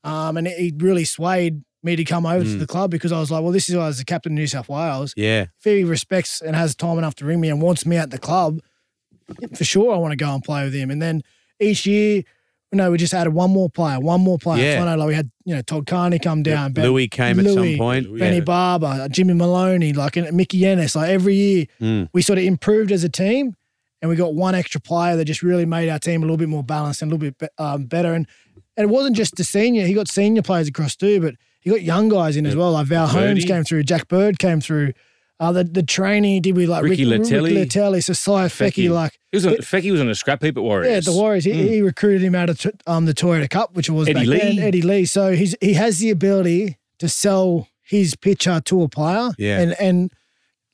[0.03, 3.31] Um, and he really swayed me to come over to the club because I was
[3.31, 5.15] like, well, this is why I was the captain of New South Wales.
[5.17, 5.47] Yeah.
[5.59, 8.19] If he respects and has time enough to ring me and wants me at the
[8.19, 8.61] club,
[9.57, 10.91] for sure I want to go and play with him.
[10.91, 11.23] And then
[11.59, 12.17] each year,
[12.73, 14.63] you know, we just added one more player, one more player.
[14.65, 14.77] Yeah.
[14.79, 16.73] So I know, like we had, you know, Todd Carney come down.
[16.73, 18.19] Ben- Louis came at some point.
[18.19, 18.43] Benny Yeah.
[18.45, 20.95] Barba, Jimmy Maloney, like and Mickey Ennis.
[20.95, 22.09] Like every year, Mm.
[22.13, 23.57] we sort of improved as a team,
[24.03, 26.49] and we got one extra player that just really made our team a little bit
[26.49, 28.13] more balanced and a little bit um, better.
[28.15, 28.27] And
[28.77, 31.83] and it wasn't just the senior; he got senior players across too, but he got
[31.83, 32.73] young guys in as well.
[32.73, 33.47] Like Val Holmes Birdie.
[33.47, 34.93] came through, Jack Bird came through.
[35.39, 37.45] Uh, the the training did we like Ricky Rick, Leutele.
[37.45, 38.91] Ricky Leutele, so Cy Feki, Feki.
[38.91, 40.93] like He was on, Feki was on a scrap heap at Warriors.
[40.93, 41.45] yeah, the Warriors.
[41.45, 44.57] He, he recruited him out of um, the Toyota Cup, which was Eddie back then,
[44.57, 44.63] Lee.
[44.63, 45.05] Eddie Lee.
[45.07, 49.31] So he's he has the ability to sell his pitcher to a player.
[49.39, 49.61] Yeah.
[49.61, 50.13] and and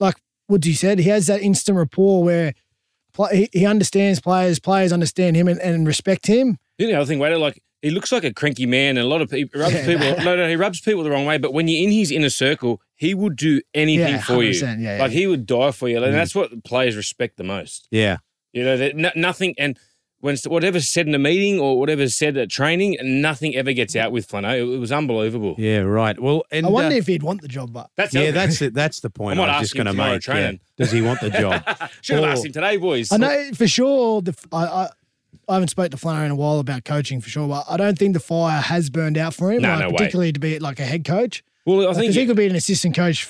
[0.01, 0.16] like
[0.49, 2.53] Woodsy said, he has that instant rapport where
[3.31, 6.59] he, he understands players, players understand him and, and respect him.
[6.79, 9.09] You know, the other thing, Wader, like he looks like a cranky man, and a
[9.09, 9.87] lot of people rubs Yeah.
[9.87, 10.25] people.
[10.25, 11.38] No, no, he rubs people the wrong way.
[11.38, 14.51] But when you're in his inner circle, he would do anything Yeah, for you.
[14.51, 15.18] 100%, yeah, like yeah.
[15.18, 16.07] he would die for you, Mm.
[16.07, 17.87] and that's what players respect the most.
[17.90, 18.16] Yeah.
[18.53, 19.79] You know, that no, nothing and.
[20.20, 24.12] When whatever's said in a meeting or whatever's said at training, nothing ever gets out
[24.12, 24.55] with Flano.
[24.55, 25.55] It, it was unbelievable.
[25.59, 26.18] Yeah, right.
[26.18, 28.72] Well, and I wonder uh, if he'd want the job, but That's yeah, that's it.
[28.72, 30.27] That's the point I I, might was just going to make.
[30.27, 30.53] yeah.
[30.79, 31.62] Does he want the job?
[32.01, 33.12] should have asked him today, boys.
[33.12, 34.22] I know for sure.
[34.22, 34.88] The I, I
[35.49, 37.99] I haven't spoke to Flannery in a while about coaching for sure, but I don't
[37.99, 39.62] think the fire has burned out for him.
[39.62, 39.96] No, like, no way.
[39.96, 41.42] particularly to be like a head coach.
[41.64, 43.29] Well, I Because think he could be an assistant coach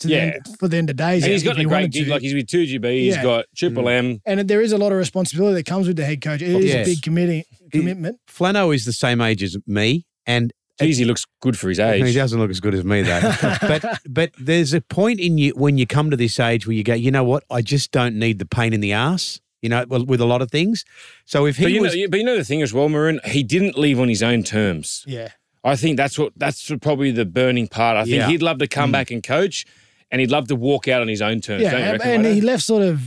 [0.00, 0.16] to Yeah.
[0.26, 1.22] the end, for the end of days.
[1.22, 2.04] and he's if got he a great gig.
[2.06, 2.10] to.
[2.10, 3.00] Like he's with two GB.
[3.00, 3.22] He's Yeah.
[3.22, 3.92] got Triple mm.
[3.92, 4.20] M.
[4.26, 6.42] and there is a lot of responsibility that comes with the head coach.
[6.42, 6.86] It is Yes.
[6.86, 8.18] a big committee commitment.
[8.30, 12.04] Flano is the same age as me, and Geez, he looks good for his age.
[12.04, 13.20] he doesn't look as good as me though.
[13.62, 16.82] but but there's a point in you when you come to this age where you
[16.82, 17.44] go, you know what?
[17.50, 19.40] I just don't need the pain in the ass.
[19.64, 20.84] You know, with a lot of things.
[21.24, 23.18] So if he But you, was, know, but you know the thing as well, Maroon,
[23.24, 25.02] he didn't leave on his own terms.
[25.06, 25.30] Yeah.
[25.64, 27.96] I think that's what that's probably the burning part.
[27.96, 28.28] I think Yeah.
[28.28, 28.92] he'd love to come mm.
[28.92, 29.64] back and coach,
[30.10, 31.62] and he'd love to walk out on his own terms.
[31.62, 33.00] Yeah, don't you and, and he left sort of.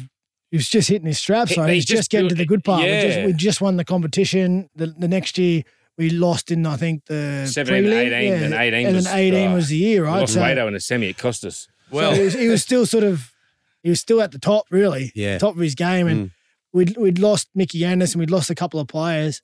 [0.49, 1.51] He was just hitting his straps.
[1.51, 2.81] He- So he's he's just just getting to the good part.
[2.81, 3.25] We, just, yeah.
[3.27, 4.69] we just won the competition.
[4.75, 5.61] The, the next year
[5.97, 8.11] we lost in I think the 17, prelim.
[8.11, 10.19] 18, and 18 and was- then eighteen oh, uh, was the year, We right?
[10.21, 11.07] lost So, Wado in a semi.
[11.09, 11.67] It cost us.
[11.91, 13.31] so he, was, he was still sort of
[13.83, 15.11] he was still at the top, really.
[15.15, 15.37] Yeah.
[15.37, 16.31] top of his game, and mm.
[16.77, 19.41] We'd we'd lost Mickey Anderson, we'd lost a couple of players,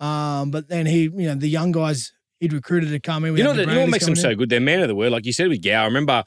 [0.00, 3.36] um, but then he, you know, the young guys he'd recruited to come in.
[3.36, 4.48] You know, the you know what makes them coming so good?
[4.50, 5.10] They're man of the word.
[5.10, 5.82] Like you said with Gal.
[5.82, 6.24] I remember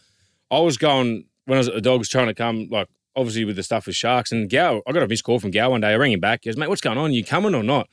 [0.50, 3.56] I was going when I was at the Dogs trying to come, like obviously with
[3.56, 4.82] the stuff with Sharks and Gal.
[4.88, 5.90] I got a missed call from Gal one day.
[5.90, 6.42] I rang him back.
[6.44, 7.10] He goes, mate, what's going on?
[7.12, 7.90] Are You coming or not?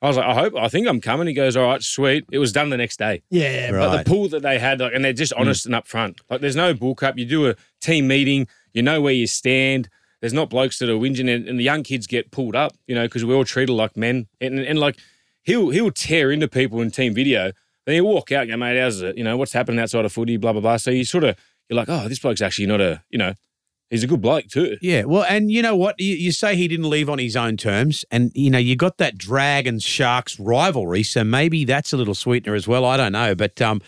[0.00, 1.26] I was like, I hope, I think I'm coming.
[1.26, 2.24] He goes, all right, sweet.
[2.30, 3.22] It was done the next day.
[3.30, 3.86] Yeah, Right.
[3.86, 6.20] Like the pool that they had, like, and they're just honest and upfront.
[6.30, 7.18] Like there's no bull crap.
[7.18, 9.88] You do a team meeting, you know where you stand.
[10.20, 12.94] There's not blokes that are whinging, and, and the young kids get pulled up, you
[12.94, 14.26] know, because we're all treated like men.
[14.40, 14.98] And, and like
[15.44, 17.52] he'll he'll tear into people in team video.
[17.86, 19.16] Then you walk out, and go, mate, how's it?
[19.16, 20.76] You know, what's happening outside of footy, blah blah blah.
[20.76, 21.36] So you sort of
[21.68, 23.34] you're like, oh, this bloke's actually not a, you know,
[23.90, 24.76] he's a good bloke too.
[24.80, 25.94] Yeah, well, and you know what?
[25.98, 28.98] You, you say he didn't leave on his own terms, and you know you got
[28.98, 32.84] that Dragons Sharks rivalry, so maybe that's a little sweetener as well.
[32.84, 33.80] I don't know, but um,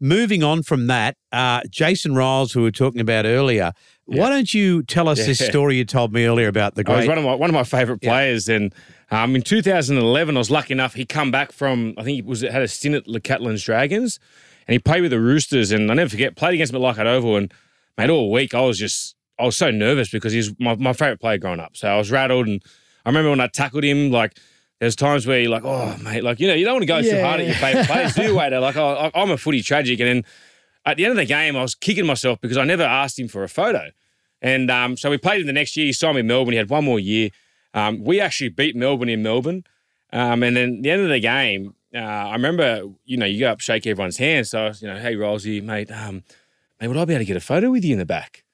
[0.00, 3.72] moving on from that, uh, Jason Ryles, who we were talking about earlier,
[4.06, 7.06] why don't you tell us this story you told me earlier about the I was
[7.06, 7.08] great?
[7.08, 8.10] one of my one of my favourite Yeah.
[8.10, 8.74] players, and
[9.10, 12.40] um, in 2011, I was lucky enough he come back from I think he was
[12.42, 14.18] had a stint at the Catalans Dragons,
[14.66, 17.06] and he played with the Roosters, and I never forget played against him at Leichhardt
[17.06, 17.52] Oval, and
[17.98, 21.20] mate, all week I was just I was so nervous because he's my, my favourite
[21.20, 22.62] player growing up, so I was rattled, and
[23.04, 24.36] I remember when I tackled him, like
[24.80, 27.00] there's times where you're like, oh mate, like you know you don't want to go
[27.02, 28.60] too hard at your favourite players, do you, Wader?
[28.60, 30.24] Like I, I'm a footy tragic, and then
[30.84, 33.28] at the end of the game, I was kicking myself because I never asked him
[33.28, 33.90] for a photo.
[34.40, 35.86] And um, so we played him the next year.
[35.86, 36.52] He signed with Melbourne.
[36.52, 37.30] He had one more year.
[37.74, 39.64] Um, we actually beat Melbourne in Melbourne.
[40.12, 43.50] Um, and then the end of the game, uh, I remember, you know, you go
[43.50, 44.46] up, shake everyone's hand.
[44.46, 46.24] So, I was, you know, hey, Rolsey, mate, um,
[46.80, 48.44] mate, would I be able to get a photo with you in the back?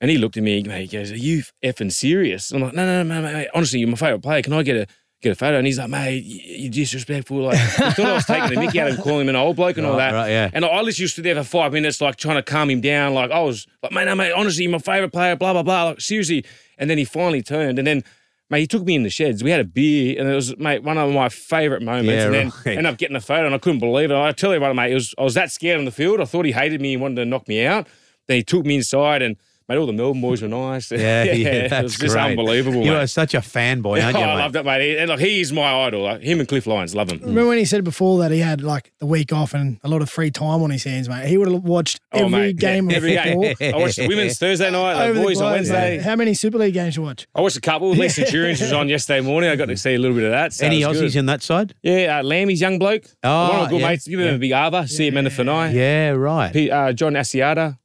[0.00, 2.52] And he looked at me, mate, he goes, are you effing serious?
[2.52, 4.42] I'm like, no, no, no, mate, mate, honestly, you're my favourite player.
[4.42, 4.86] Can I get a
[5.20, 5.58] get a photo?
[5.58, 7.38] And he's like, mate, you- you're disrespectful.
[7.38, 9.56] Like, he thought I was taking the mickey out of him, calling him an old
[9.56, 10.12] bloke and all that.
[10.12, 10.50] right, yeah.
[10.52, 13.14] And I literally stood there for five minutes, like trying to calm him down.
[13.14, 15.84] Like I was like, mate, no, mate, honestly, you're my favorite player, blah, blah, blah.
[15.84, 16.44] Like, seriously.
[16.78, 17.78] And then he finally turned.
[17.78, 18.04] And then,
[18.50, 19.42] mate, he took me in the sheds.
[19.42, 22.12] We had a beer, and it was, mate, one of my favorite moments.
[22.12, 22.78] Yeah, and then right.
[22.78, 24.16] ended up getting a photo, and I couldn't believe it.
[24.16, 26.20] I tell you what, mate, it was, I was that scared on the field.
[26.20, 27.88] I thought he hated me and wanted to knock me out.
[28.28, 29.36] Then he took me inside, and
[29.68, 30.90] Mate, all the Melbourne boys were nice.
[30.98, 32.30] Yeah, yeah, it that's was just great.
[32.30, 32.82] unbelievable.
[32.84, 33.02] You mate.
[33.02, 34.24] are such a fanboy, aren't oh, you?
[34.24, 34.40] I mate?
[34.42, 34.96] love that, mate.
[34.98, 36.04] And like, he is my idol.
[36.04, 37.18] Like, him and Cliff Lyons, love him.
[37.20, 40.00] Remember when he said before that he had like the week off and a lot
[40.00, 41.26] of free time on his hands, mate?
[41.28, 43.54] He would have watched Oh, every mate, game yeah, of every football.
[43.58, 43.74] game.
[43.74, 45.96] I watched the women's Thursday night, the over the boys on globe, Wednesday.
[45.98, 46.02] mate.
[46.02, 47.26] How many Super League games you watch?
[47.34, 47.90] I watched a couple.
[47.90, 49.50] Leigh Centurions was on yesterday morning.
[49.50, 50.54] I got to see a little bit of that.
[50.54, 51.16] So Any it Aussies good.
[51.16, 51.74] in that side?
[51.82, 53.04] Yeah, uh, Lammy's young bloke.
[53.22, 54.08] Oh, One of my good yeah, mates.
[54.08, 54.88] Give him a big Arva.
[54.88, 55.74] See him in the Fanai.
[55.74, 56.70] Yeah, right.
[56.70, 57.76] Uh, John Asiata.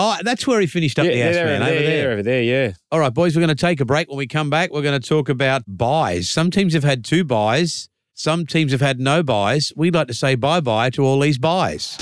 [0.00, 2.12] Oh, that's where he finished up Yeah, the they're ass over there, over there.
[2.12, 2.72] over there, yeah.
[2.92, 4.08] All right, boys, we're going to take a break.
[4.08, 6.30] When we come back, we're going to talk about buys.
[6.30, 7.88] Some teams have had two buys.
[8.14, 9.72] Some teams have had no buys.
[9.74, 11.98] We'd like to say bye bye to all these buys.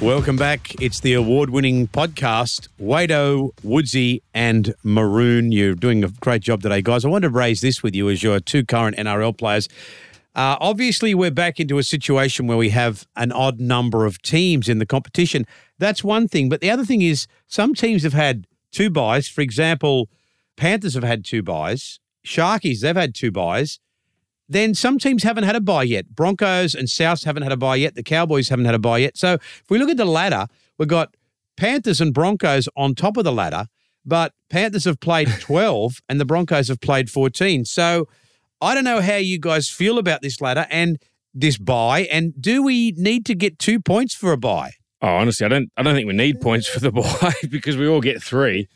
[0.00, 0.74] Welcome back.
[0.82, 2.68] It's the award winning podcast.
[2.80, 5.52] Wado, Woodsy, and Maroon.
[5.52, 7.04] You're doing a great job today, guys.
[7.04, 9.68] I want to raise this with you as your two current NRL players.
[10.34, 14.68] Uh, obviously, we're back into a situation where we have an odd number of teams
[14.68, 15.46] in the competition.
[15.78, 16.48] That's one thing.
[16.48, 19.28] But the other thing is, some teams have had two buys.
[19.28, 20.08] For example,
[20.56, 22.00] Panthers have had two buys.
[22.26, 23.78] Sharkies, they've had two buys.
[24.48, 26.08] Then some teams haven't had a buy yet.
[26.14, 27.94] Broncos and Souths haven't had a buy yet.
[27.94, 29.16] The Cowboys haven't had a buy yet.
[29.16, 30.46] So if we look at the ladder,
[30.78, 31.16] we've got
[31.56, 33.66] Panthers and Broncos on top of the ladder.
[34.04, 37.64] but Panthers have played 12 and the Broncos have played 14.
[37.64, 38.06] So
[38.60, 40.98] I don't know how you guys feel about this ladder and
[41.34, 42.02] this buy.
[42.02, 44.72] And do we need to get two points for a buy?
[45.02, 45.70] Oh, honestly, I don't.
[45.76, 48.68] I don't think we need points for the buy because we all get three.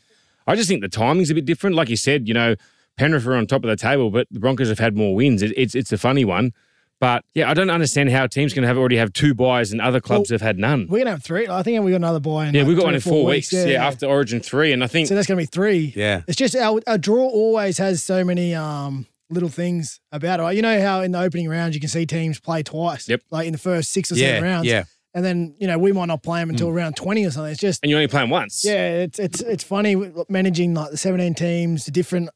[0.45, 1.75] I just think the timing's a bit different.
[1.75, 2.55] Like you said, you know,
[2.97, 5.41] Penrith are on top of the table, but the Broncos have had more wins.
[5.41, 6.51] It, it's it's a funny one,
[6.99, 10.01] but yeah, I don't understand how teams can have already have two buys and other
[10.01, 10.87] clubs have had none.
[10.89, 11.47] We're gonna have three.
[11.47, 12.47] I think we got another buy.
[12.47, 13.53] In Yeah, like we've got one in four weeks.
[13.53, 15.93] Yeah, Yeah, after Origin three, and I think So that's gonna be three.
[15.95, 16.23] Yeah.
[16.27, 20.55] It's just our, our draw always has so many um little things about it.
[20.55, 23.07] You know how in the opening rounds you can see teams play twice.
[23.07, 23.21] Yep.
[23.31, 24.67] Like in the first six or Yeah, seven rounds.
[24.67, 24.83] yeah.
[25.13, 27.51] And then you know we might not play them until round twenty or something.
[27.51, 28.63] It's just and you only play them once.
[28.63, 29.95] yeah, it's it's it's funny
[30.29, 32.29] managing like the seventeen teams, the different.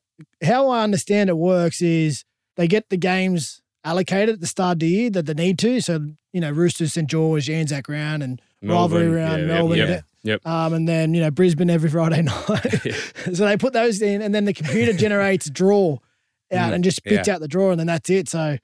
[0.43, 2.23] How I understand it works is
[2.55, 5.81] they get the games allocated at the start of the year that they need to.
[5.81, 5.99] So
[6.31, 9.77] you know Roosters, St George, Anzac round, and rivalry Melbourne, round, yeah, Melbourne.
[9.77, 9.89] Yep.
[9.89, 10.03] yep.
[10.23, 10.47] yep.
[10.47, 12.95] Um, and then you know Brisbane every Friday night.
[13.33, 15.97] so they put those in, and then the computer generates draw
[16.53, 17.35] out Mm, and just spits yeah.
[17.35, 18.29] out the draw, and then that's it.
[18.29, 18.57] So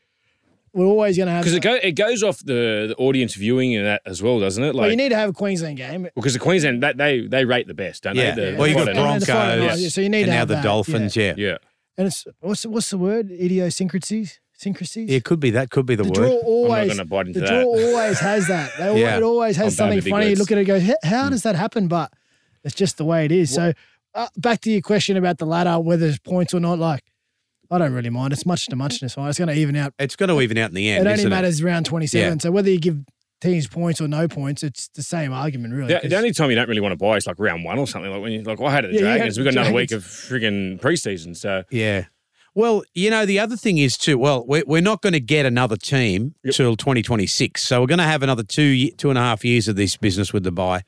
[0.74, 3.76] we're always going to have Because it, go, it goes off the, the audience viewing
[3.76, 4.76] and that as well, doesn't it?
[4.76, 6.08] well, Like you need to have a Queensland game.
[6.16, 8.36] because the Queensland that they they rate the best, don't Yeah.
[8.36, 8.52] they?
[8.52, 9.02] The, well, you got Friday night.
[9.04, 10.64] Bron- Broncos the Friday night, yeah, so you need and to now have the that,
[10.64, 11.16] Dolphins.
[11.16, 11.34] Yeah.
[11.38, 11.58] Yeah.
[11.98, 13.30] And it's what's what's the word?
[13.32, 15.10] Idiosyncrasies, syncrasies.
[15.10, 15.70] It could be that.
[15.70, 16.16] Could be the, the word.
[16.16, 17.62] draw always gonna bite into the that.
[17.64, 18.72] draw always has that.
[18.78, 19.18] They al- Yeah.
[19.18, 20.30] It always has I'm something with big funny.
[20.30, 21.88] You look at it, and go, "How- how does that happen?
[21.88, 22.14] But
[22.64, 23.54] it's just the way it is.
[23.54, 23.74] So
[24.16, 26.80] uh, back to your question about the ladder, whether it's points or not.
[26.80, 27.04] Like
[27.72, 28.34] I don't really mind.
[28.34, 29.16] It's much to muchness.
[29.18, 29.30] Right?
[29.30, 29.94] It's going to even out.
[30.00, 31.02] It's going to even out in the end.
[31.06, 32.28] it only isn't matters around 27.
[32.38, 32.42] Yeah.
[32.42, 32.98] So whether you give
[33.42, 35.94] teams points or no points, it's the same argument, really.
[35.94, 37.78] The, 'cause- the only time you don't really want to buy is like round one
[37.80, 38.12] or something.
[38.12, 39.38] Like when you like, I had it at Yeah, you had Dragons.
[39.38, 41.36] We've got the another week of frigging preseason.
[41.38, 42.06] So Yeah.
[42.56, 44.18] Well, you know, the other thing is too.
[44.18, 46.56] Well, we're, we're not going to get another team Yep.
[46.56, 49.76] till 2026, so we're going to have another two two and a half years of
[49.76, 50.82] this business with the buy.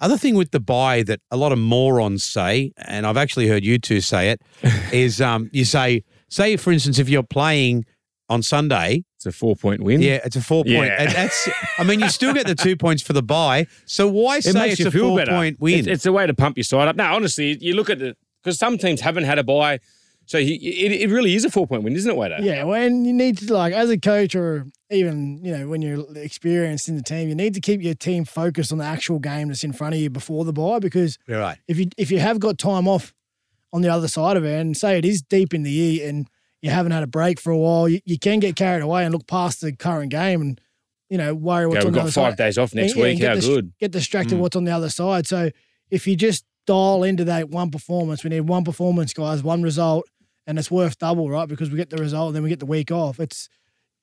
[0.00, 3.64] Other thing with the buy that a lot of morons say, and I've actually heard
[3.64, 4.40] you two say it,
[4.92, 7.84] is um, you say, say for instance, if you're playing
[8.30, 10.00] on Sunday, it's a four point win.
[10.02, 10.76] yeah, it's a four point.
[10.76, 11.02] Yeah.
[11.02, 13.66] and That's, I mean, you still get the two points for the buy.
[13.86, 15.32] So why it say makes it's you a feel four better.
[15.32, 15.78] point win?
[15.80, 16.96] It's, it's a way to pump your side up.
[16.96, 19.80] Now, honestly, you look at the because some teams haven't had a buy,
[20.26, 22.36] so he, it, it really is a four point win, isn't it, Wader?
[22.40, 26.04] Yeah, when you need to like as a coach or even you know when you're
[26.16, 29.48] experienced in the team, you need to keep your team focused on the actual game
[29.48, 31.58] that's in front of you before the buy because You're right.
[31.66, 33.12] if you if you have got time off
[33.72, 36.26] on the other side of it and say it is deep in the year and
[36.62, 39.12] you haven't had a break for a while, you, you can get carried away and
[39.14, 40.60] look past the current game and
[41.10, 43.02] you know worry what's Yeah, on we've the got other five days off next And-
[43.02, 43.18] week.
[43.18, 43.72] get How dis- good?
[43.78, 44.40] Get distracted Mm.
[44.40, 45.26] what's on the other side.
[45.26, 45.50] So
[45.90, 50.06] if you just dial into that one performance, we need one performance, guys, one result,
[50.46, 51.48] and it's worth double, right?
[51.48, 53.20] Because we get the result, and then we get the week off.
[53.20, 53.48] It's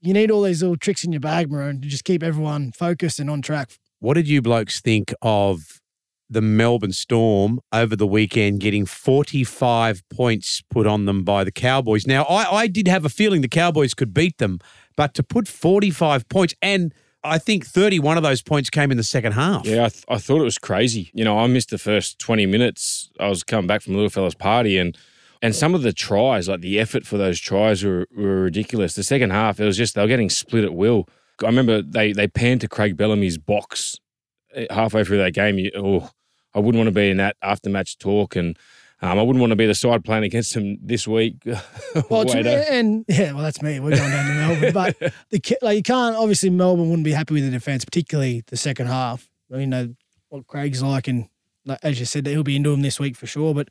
[0.01, 3.19] you need all these little tricks in your bag, Maroon, to just keep everyone focused
[3.19, 3.71] and on track.
[3.99, 5.81] What did you blokes think of
[6.29, 12.07] the Melbourne Storm over the weekend getting 45 points put on them by the Cowboys?
[12.07, 14.59] Now, I, I did have a feeling the Cowboys could beat them,
[14.95, 19.03] but to put 45 points, and I think 31 of those points came in the
[19.03, 19.65] second half.
[19.65, 21.11] Yeah, I, th- I thought it was crazy.
[21.13, 23.09] You know, I missed the first 20 minutes.
[23.19, 24.97] I was coming back from a little fella's party and
[25.41, 28.95] and some of the tries, like the effort for those tries were, were ridiculous.
[28.95, 31.07] The second half, it was just they were getting split at will.
[31.43, 33.99] I remember they they panned to Craig Bellamy's box
[34.69, 35.57] halfway through that game.
[35.59, 36.09] You, oh,
[36.53, 38.57] I wouldn't want to be in that after match talk and
[39.01, 41.35] um, I wouldn't want to be the side playing against them this week.
[42.09, 42.65] Well, Wader.
[42.69, 43.79] and yeah, well, that's me.
[43.79, 47.33] We're going down to Melbourne, but the like you can't obviously Melbourne wouldn't be happy
[47.35, 49.29] with the defense, particularly the second half.
[49.49, 49.95] I mean, you know
[50.27, 51.29] what Craig's like, and
[51.65, 53.53] like, as you said, that he'll be into him this week for sure.
[53.53, 53.69] But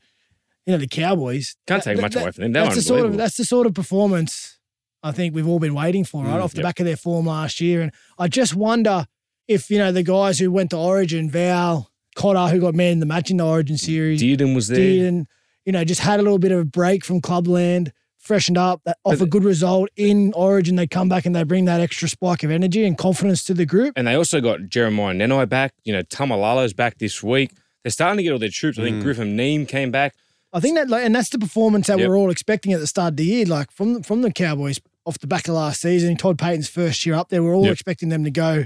[0.65, 2.53] you know the Cowboys Can't that- take much that- away from them.
[2.53, 4.59] They That's the sort of that's the sort of performance
[5.03, 6.41] I think we've all been waiting for, right?
[6.41, 6.65] Mm, Off the yep.
[6.65, 9.07] back of their form last year, and I just wonder
[9.49, 13.01] if you know the guys who went to Origin, Val, Cotter, who got man in
[13.01, 14.79] the match in the Origin series, Dearden was there.
[14.79, 15.27] did and
[15.65, 18.97] you know just had a little bit of a break from clubland freshened up that
[19.05, 22.43] off a good result in origin they come back and they bring that extra spike
[22.43, 25.75] of energy and confidence to the group And they also got Jeremiah Nanai back.
[25.85, 27.53] You know, Taumalolo's back this week.
[27.83, 28.79] They're starting to get all their troops.
[28.79, 29.03] I think mm.
[29.03, 30.15] Griffin Neame came back.
[30.55, 32.09] i think that like and that's the performance that Yep.
[32.09, 35.19] we're all expecting at the start of the year like from from the cowboys off
[35.19, 37.73] the back of last season todd payten's first year up there we're all Yep.
[37.73, 38.65] expecting them to go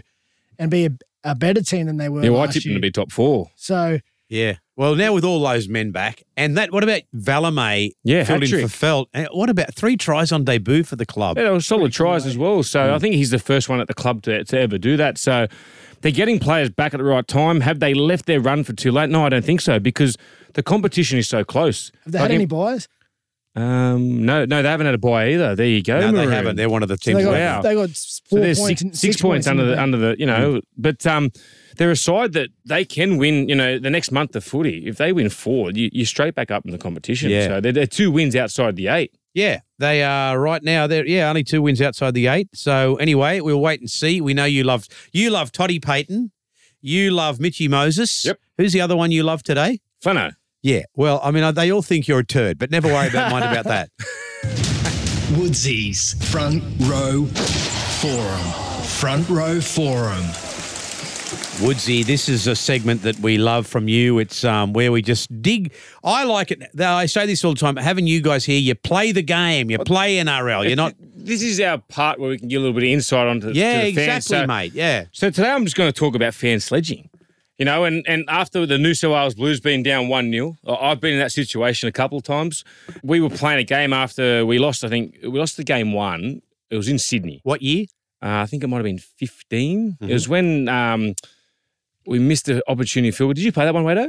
[0.59, 0.91] and be a,
[1.25, 3.13] a better team than they were Yeah, well, I last tipped them to be top
[3.13, 3.51] four.
[3.57, 4.55] so Yeah.
[4.77, 8.49] Well, now with all those men back, and that, what about Valame Yeah, filled in
[8.49, 8.71] hat-trick.
[8.71, 9.07] for Feldt?
[9.13, 11.37] And what about three tries on debut for the club?
[11.37, 12.63] Yeah, they were solid tries as well.
[12.63, 13.01] So I mm.
[13.01, 15.19] think he's the first one at the club to, to ever do that.
[15.19, 15.49] So
[16.01, 17.61] they're getting players back at the right time.
[17.63, 19.11] Have they left their run for too late?
[19.11, 20.17] No, I don't think so because
[20.55, 21.91] the competition is so close.
[22.05, 22.87] have they Like had any buys
[23.57, 25.57] Um, no, no, they haven't had a buy either.
[25.57, 25.99] There you go.
[25.99, 26.57] No, they haven't.
[26.57, 27.19] They're one of the So teams.
[27.19, 27.63] they got, Wow.
[27.63, 30.27] they got s- So four there's points, six, points under the the under the you
[30.27, 31.31] know, but um,
[31.77, 33.49] they're a side that they can win.
[33.49, 36.51] You know, the next month of footy, if they win four, you, you're straight back
[36.51, 37.31] up in the competition.
[37.31, 37.49] Yeah.
[37.49, 39.13] So they're, they're two wins outside the eight.
[39.35, 40.87] Yeah, they are right now.
[40.87, 42.49] They're yeah, only two wins outside the eight.
[42.55, 44.21] So anyway, we'll wait and see.
[44.21, 46.31] We know you love you love Toddy Payten,
[46.81, 48.25] you love Mitchy Moses.
[48.25, 48.39] Yep.
[48.57, 49.81] Who's the other one you love today?
[50.05, 50.33] Funno.
[50.63, 50.83] Yeah.
[50.95, 53.65] Well, I mean, they all think you're a turd, but never worry about mind about
[53.67, 53.91] that.
[55.39, 58.85] Woodsy's Front Row Forum.
[58.85, 60.25] Front Row Forum.
[61.61, 64.19] Woodsy, this is a segment that we love from you.
[64.21, 65.73] It's um, where we just dig.
[66.05, 66.63] I like it.
[66.73, 67.77] though I say this all the time.
[67.77, 69.69] Having you guys here, you play the game.
[69.71, 70.67] You play NRL.
[70.67, 70.95] You're not.
[71.29, 73.81] This is our part where we can get a little bit of insight onto Yeah,
[73.81, 74.17] to the fans.
[74.25, 74.73] exactly, So- mate.
[74.73, 75.05] Yeah.
[75.13, 77.11] So today I'm just going to talk about fan sledging.
[77.59, 81.01] You know, and, and after the New South Wales Blues being down 1 0, I've
[81.01, 82.65] been in that situation a couple of times.
[83.03, 86.41] We were playing a game after we lost, I think, we lost the game one.
[86.71, 87.41] It was in Sydney.
[87.43, 87.87] What year?
[88.23, 89.93] Uh, I think it might have been 15.
[89.93, 90.09] Mm-hmm.
[90.09, 91.15] It was when um,
[92.07, 93.35] we missed the opportunity field.
[93.35, 94.09] Did you play that one, Wado?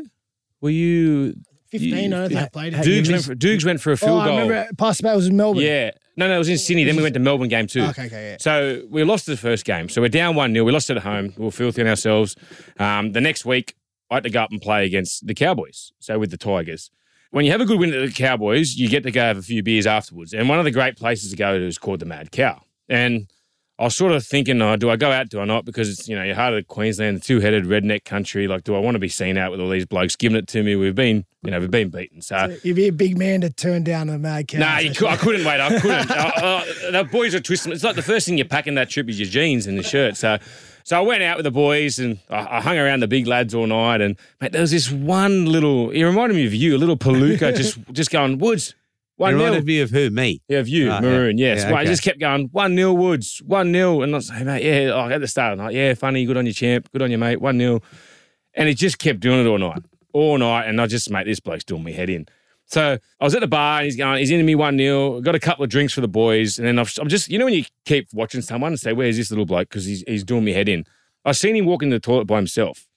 [0.61, 1.35] Were you.
[1.71, 2.73] 15, I don't think I played.
[2.73, 4.39] Hey, Dukes, you went missed- for, Dukes went for a Oh, field I goal.
[4.41, 5.63] remember past about was in Melbourne.
[5.63, 5.91] Yeah.
[6.17, 6.83] No, no, it was in Sydney.
[6.83, 7.81] Then we went to Melbourne game two.
[7.81, 8.37] Okay, okay, yeah.
[8.39, 9.87] So we lost the first game.
[9.87, 10.65] So we're down 1 0.
[10.65, 11.33] We lost it at home.
[11.37, 12.35] We were filthy on ourselves.
[12.77, 13.75] Um, the next week,
[14.11, 16.89] I had to go up and play against the Cowboys, so with the Tigers.
[17.31, 19.41] When you have a good win at the Cowboys, you get to go have a
[19.43, 20.33] few beers afterwards.
[20.33, 22.59] And one of the great places to go to is called the Mad Cow.
[22.89, 23.27] And
[23.79, 25.29] I was sort of thinking, oh, do I go out?
[25.29, 25.63] Do I not?
[25.63, 28.45] Because it's, you know, you're heart of Queensland, the two headed redneck country.
[28.45, 30.61] Like, do I want to be seen out with all these blokes giving it to
[30.63, 30.75] me?
[30.75, 32.21] We've been, you know, we've been beaten.
[32.21, 34.59] So, You'd be a big man to turn down a mad cow.
[34.59, 35.61] Nah, you could, I couldn't wait.
[35.61, 36.11] I couldn't.
[36.11, 37.71] uh, uh, the boys are twisting.
[37.71, 39.83] It's like the first thing you pack in that trip is your jeans and the
[39.83, 40.17] shirt.
[40.17, 40.39] So,
[40.83, 43.55] so I went out with the boys and I, I hung around the big lads
[43.55, 44.01] all night.
[44.01, 45.91] And mate, there was this one little.
[45.91, 48.75] It reminded me of you, a little palooka, just just going woods.
[49.19, 49.45] It One nil.
[49.47, 50.09] reminded me of who?
[50.09, 50.41] Me.
[50.47, 51.37] Yeah, of you, Maroon.
[51.37, 51.47] yeah.
[51.47, 51.59] Yes.
[51.63, 51.89] Yeah, Well, I okay.
[51.91, 54.01] just kept going, 1 0 Woods, 1 0.
[54.01, 56.45] And I was like, mate, yeah, oh, at the start night, yeah, funny, good on
[56.45, 57.81] your champ, good on your mate, 1 0.
[58.53, 60.67] And he just kept doing it all night, all night.
[60.67, 62.27] And I just, mate, this bloke's doing me head in.
[62.65, 65.21] So I was at the bar and he's going, he's into me 1 0.
[65.21, 66.57] Got a couple of drinks for the boys.
[66.59, 69.17] And then I've, I'm just, you know, when you keep watching someone and say, where's
[69.17, 69.69] this little bloke?
[69.69, 70.85] Because he's, he's doing me head in.
[71.25, 72.87] I seen him walk in the toilet by himself.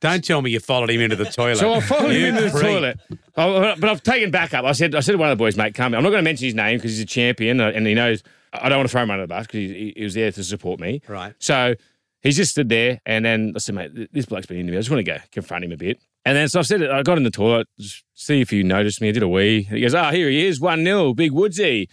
[0.00, 1.56] Don't tell me you followed him into the toilet.
[1.58, 2.62] So I followed him You into the freak.
[2.62, 3.00] toilet.
[3.36, 4.64] Oh, but I've taken back up.
[4.64, 5.94] I said, I said to one of the boys, mate, come.
[5.94, 8.22] I'm not going to mention his name because he's a champion uh, and he knows.
[8.52, 10.44] I don't want to throw him under the bus because he, he was there to
[10.44, 11.02] support me.
[11.08, 11.34] Right.
[11.38, 11.74] So
[12.22, 14.78] he's just stood there, and then I said, mate, this bloke's been into me.
[14.78, 16.00] I just want to go confront him a bit.
[16.24, 17.68] And then so I said, I got in the toilet,
[18.14, 19.08] see if you noticed me.
[19.08, 19.62] I did a wee.
[19.62, 21.88] He goes, oh, here he is, 1 0, big Woodsy.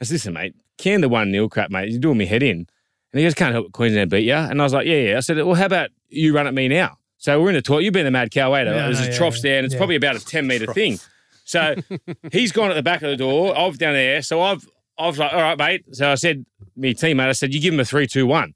[0.00, 1.90] I said, listen, mate, can the 1 0 crap, mate.
[1.90, 2.66] You're doing me head in.
[3.12, 4.34] And he goes, can't help it, Queensland beat you.
[4.34, 5.16] And I was like, yeah, yeah.
[5.16, 6.98] I said, well, how about you run at me now?
[7.18, 7.84] So we're in the toilet.
[7.84, 8.72] You've been the mad cow waiter.
[8.74, 9.42] Yeah, There's no, a yeah, troughs yeah.
[9.50, 9.78] there, and it's Yeah.
[9.78, 10.98] probably about a 10 metre thing.
[11.44, 11.76] So
[12.32, 13.56] he's gone at the back of the door.
[13.58, 14.20] I've down there.
[14.22, 14.66] So I've,
[14.98, 15.84] I was like, all right, mate.
[15.92, 16.44] So I said,
[16.76, 18.54] me teammate, I said, you give him a three, two, one.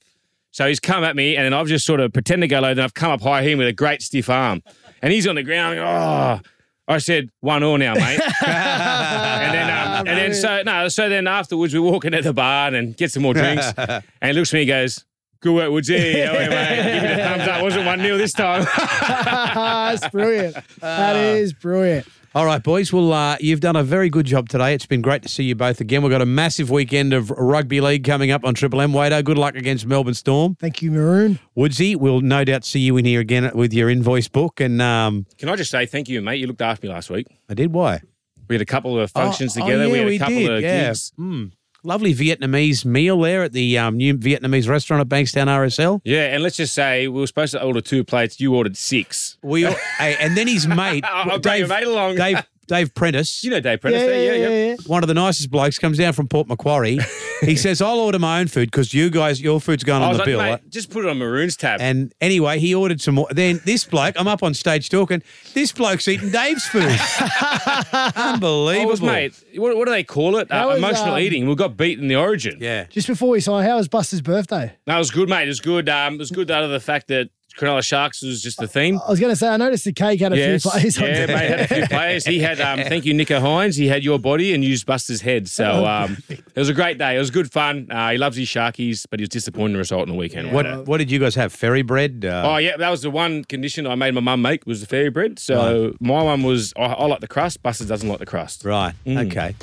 [0.53, 2.75] So he's come at me, and then I've just sort of pretended to go low,
[2.75, 4.63] then I've come up high him with a great stiff arm.
[5.01, 5.79] And he's on the ground.
[5.79, 6.41] Oh,
[6.89, 8.21] I said, one all now, mate.
[8.47, 12.75] and then, um, and then, so no, so then afterwards, we walk into the bar
[12.75, 13.73] and get some more drinks.
[13.77, 15.05] and he looks at me, and goes,
[15.41, 16.23] "Good work, Woodsy.
[16.23, 16.77] How are you, mate?
[16.93, 17.61] Give me the thumbs up.
[17.61, 20.57] It wasn't one 0 this time." That's brilliant.
[20.81, 22.07] That is brilliant.
[22.33, 22.93] All right, boys.
[22.93, 24.73] Well, uh, you've done a very good job today.
[24.73, 26.03] It's been great to see you both again.
[26.03, 28.93] We've got a massive weekend of rugby league coming up on Triple M.
[28.93, 30.55] Wader, good luck against Melbourne Storm.
[30.61, 31.41] Thank you, Maroon.
[31.57, 34.61] Woodsy, we'll no doubt see you in here again with your invoice book.
[34.61, 36.37] And um, Can I just say thank you, mate?
[36.37, 37.27] You looked after me last week.
[37.49, 38.01] I did why?
[38.47, 39.89] We had a couple of functions Oh, oh, together.
[39.91, 40.87] we had a couple did, of yeah.
[40.89, 41.13] gigs.
[41.19, 41.51] Mm.
[41.83, 46.01] Lovely Vietnamese meal there at the um, new Vietnamese restaurant at Bankstown RSL.
[46.05, 48.39] Yeah, and let's just say we were supposed to order two plates.
[48.41, 49.39] You ordered six.
[49.43, 52.17] We hey, and then his mate, I'll bring your mate along.
[52.17, 53.43] Dave, Dave Prentice.
[53.43, 54.67] You know Dave Prentice, Yeah, yeah, yeah, yeah, yeah.
[54.71, 54.77] yeah.
[54.87, 57.01] one of the nicest blokes comes down from Port Macquarie.
[57.41, 60.09] he says, "I'll order my own food because you guys, your food's going I on
[60.11, 61.81] was the like, bill." mate, just put it on Maroon's tab.
[61.81, 63.27] And anyway, he ordered some more.
[63.33, 65.21] Then this bloke, I'm up on stage talking.
[65.53, 66.83] This bloke's eating Dave's food.
[68.15, 70.49] Unbelievable, was, mate, what, what do they call it?
[70.51, 71.49] Uh, was, emotional um, eating.
[71.49, 72.59] We got beat in the origin.
[72.61, 72.85] Yeah.
[72.85, 74.77] Just before we sign, how was Buster's birthday?
[74.87, 75.45] That was good, mate.
[75.45, 75.89] It was good.
[75.89, 78.99] Um, it was good out of the fact that Cronulla Sharks was just the theme.
[79.07, 80.63] I was going to say, I noticed the cake had a Yes.
[80.63, 81.37] few players on yeah, there.
[81.37, 82.25] mate, had a few players.
[82.25, 83.77] He had, um, thank you, Nicho Hynes.
[83.77, 85.49] He had your body and used Buster's head.
[85.49, 87.17] So um, it was a great day.
[87.17, 87.89] It was good fun.
[87.91, 90.53] Uh, he loves his Sharkies, but he was disappointed in the result on the weekend.
[90.53, 91.53] What What did you guys have?
[91.53, 92.25] Fairy bread.
[92.25, 94.87] Uh, Oh yeah, that was the one condition I made my mum make was the
[94.87, 95.39] fairy bread.
[95.39, 97.63] So my one was I, I like the crust.
[97.63, 98.65] Buster doesn't like the crust.
[98.65, 98.95] Right.
[99.05, 99.27] Mm.
[99.27, 99.55] Okay.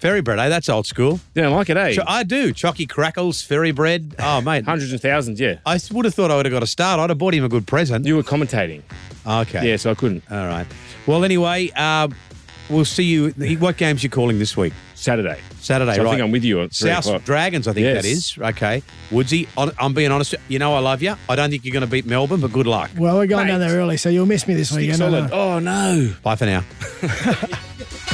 [0.00, 0.38] Fairy bread.
[0.38, 0.48] Eh?
[0.48, 1.20] That's old school.
[1.34, 1.92] Yeah, don't like it, eh?
[1.92, 2.52] Cho- I do.
[2.54, 4.14] Chocky crackles, fairy bread.
[4.18, 4.64] Oh, mate.
[4.64, 5.56] Hundreds of thousands, yeah.
[5.66, 6.98] I would have thought I would have got a start.
[7.00, 8.06] I'd have bought him a good present.
[8.06, 8.82] You were commentating,
[9.26, 9.68] Okay.
[9.68, 10.22] yeah, so I couldn't.
[10.30, 10.66] All right.
[11.06, 12.08] Well, anyway, uh,
[12.70, 13.28] we'll see you.
[13.58, 14.72] What games you calling this week?
[14.94, 15.38] Saturday.
[15.60, 17.24] Saturday, So I think I'm with you at three South o'clock.
[17.24, 18.04] Dragons, I think that Yes.
[18.06, 18.38] is.
[18.38, 18.82] Okay.
[19.10, 20.34] Woodsy, hon- I'm being honest.
[20.48, 21.14] You know I love you.
[21.28, 22.90] I don't think you're going to beat Melbourne, but good luck.
[22.96, 25.02] Well, we're going down there early, so you'll miss me this Stick weekend.
[25.02, 25.30] I solid.
[25.32, 26.14] Oh no.
[26.22, 26.64] Bye for now.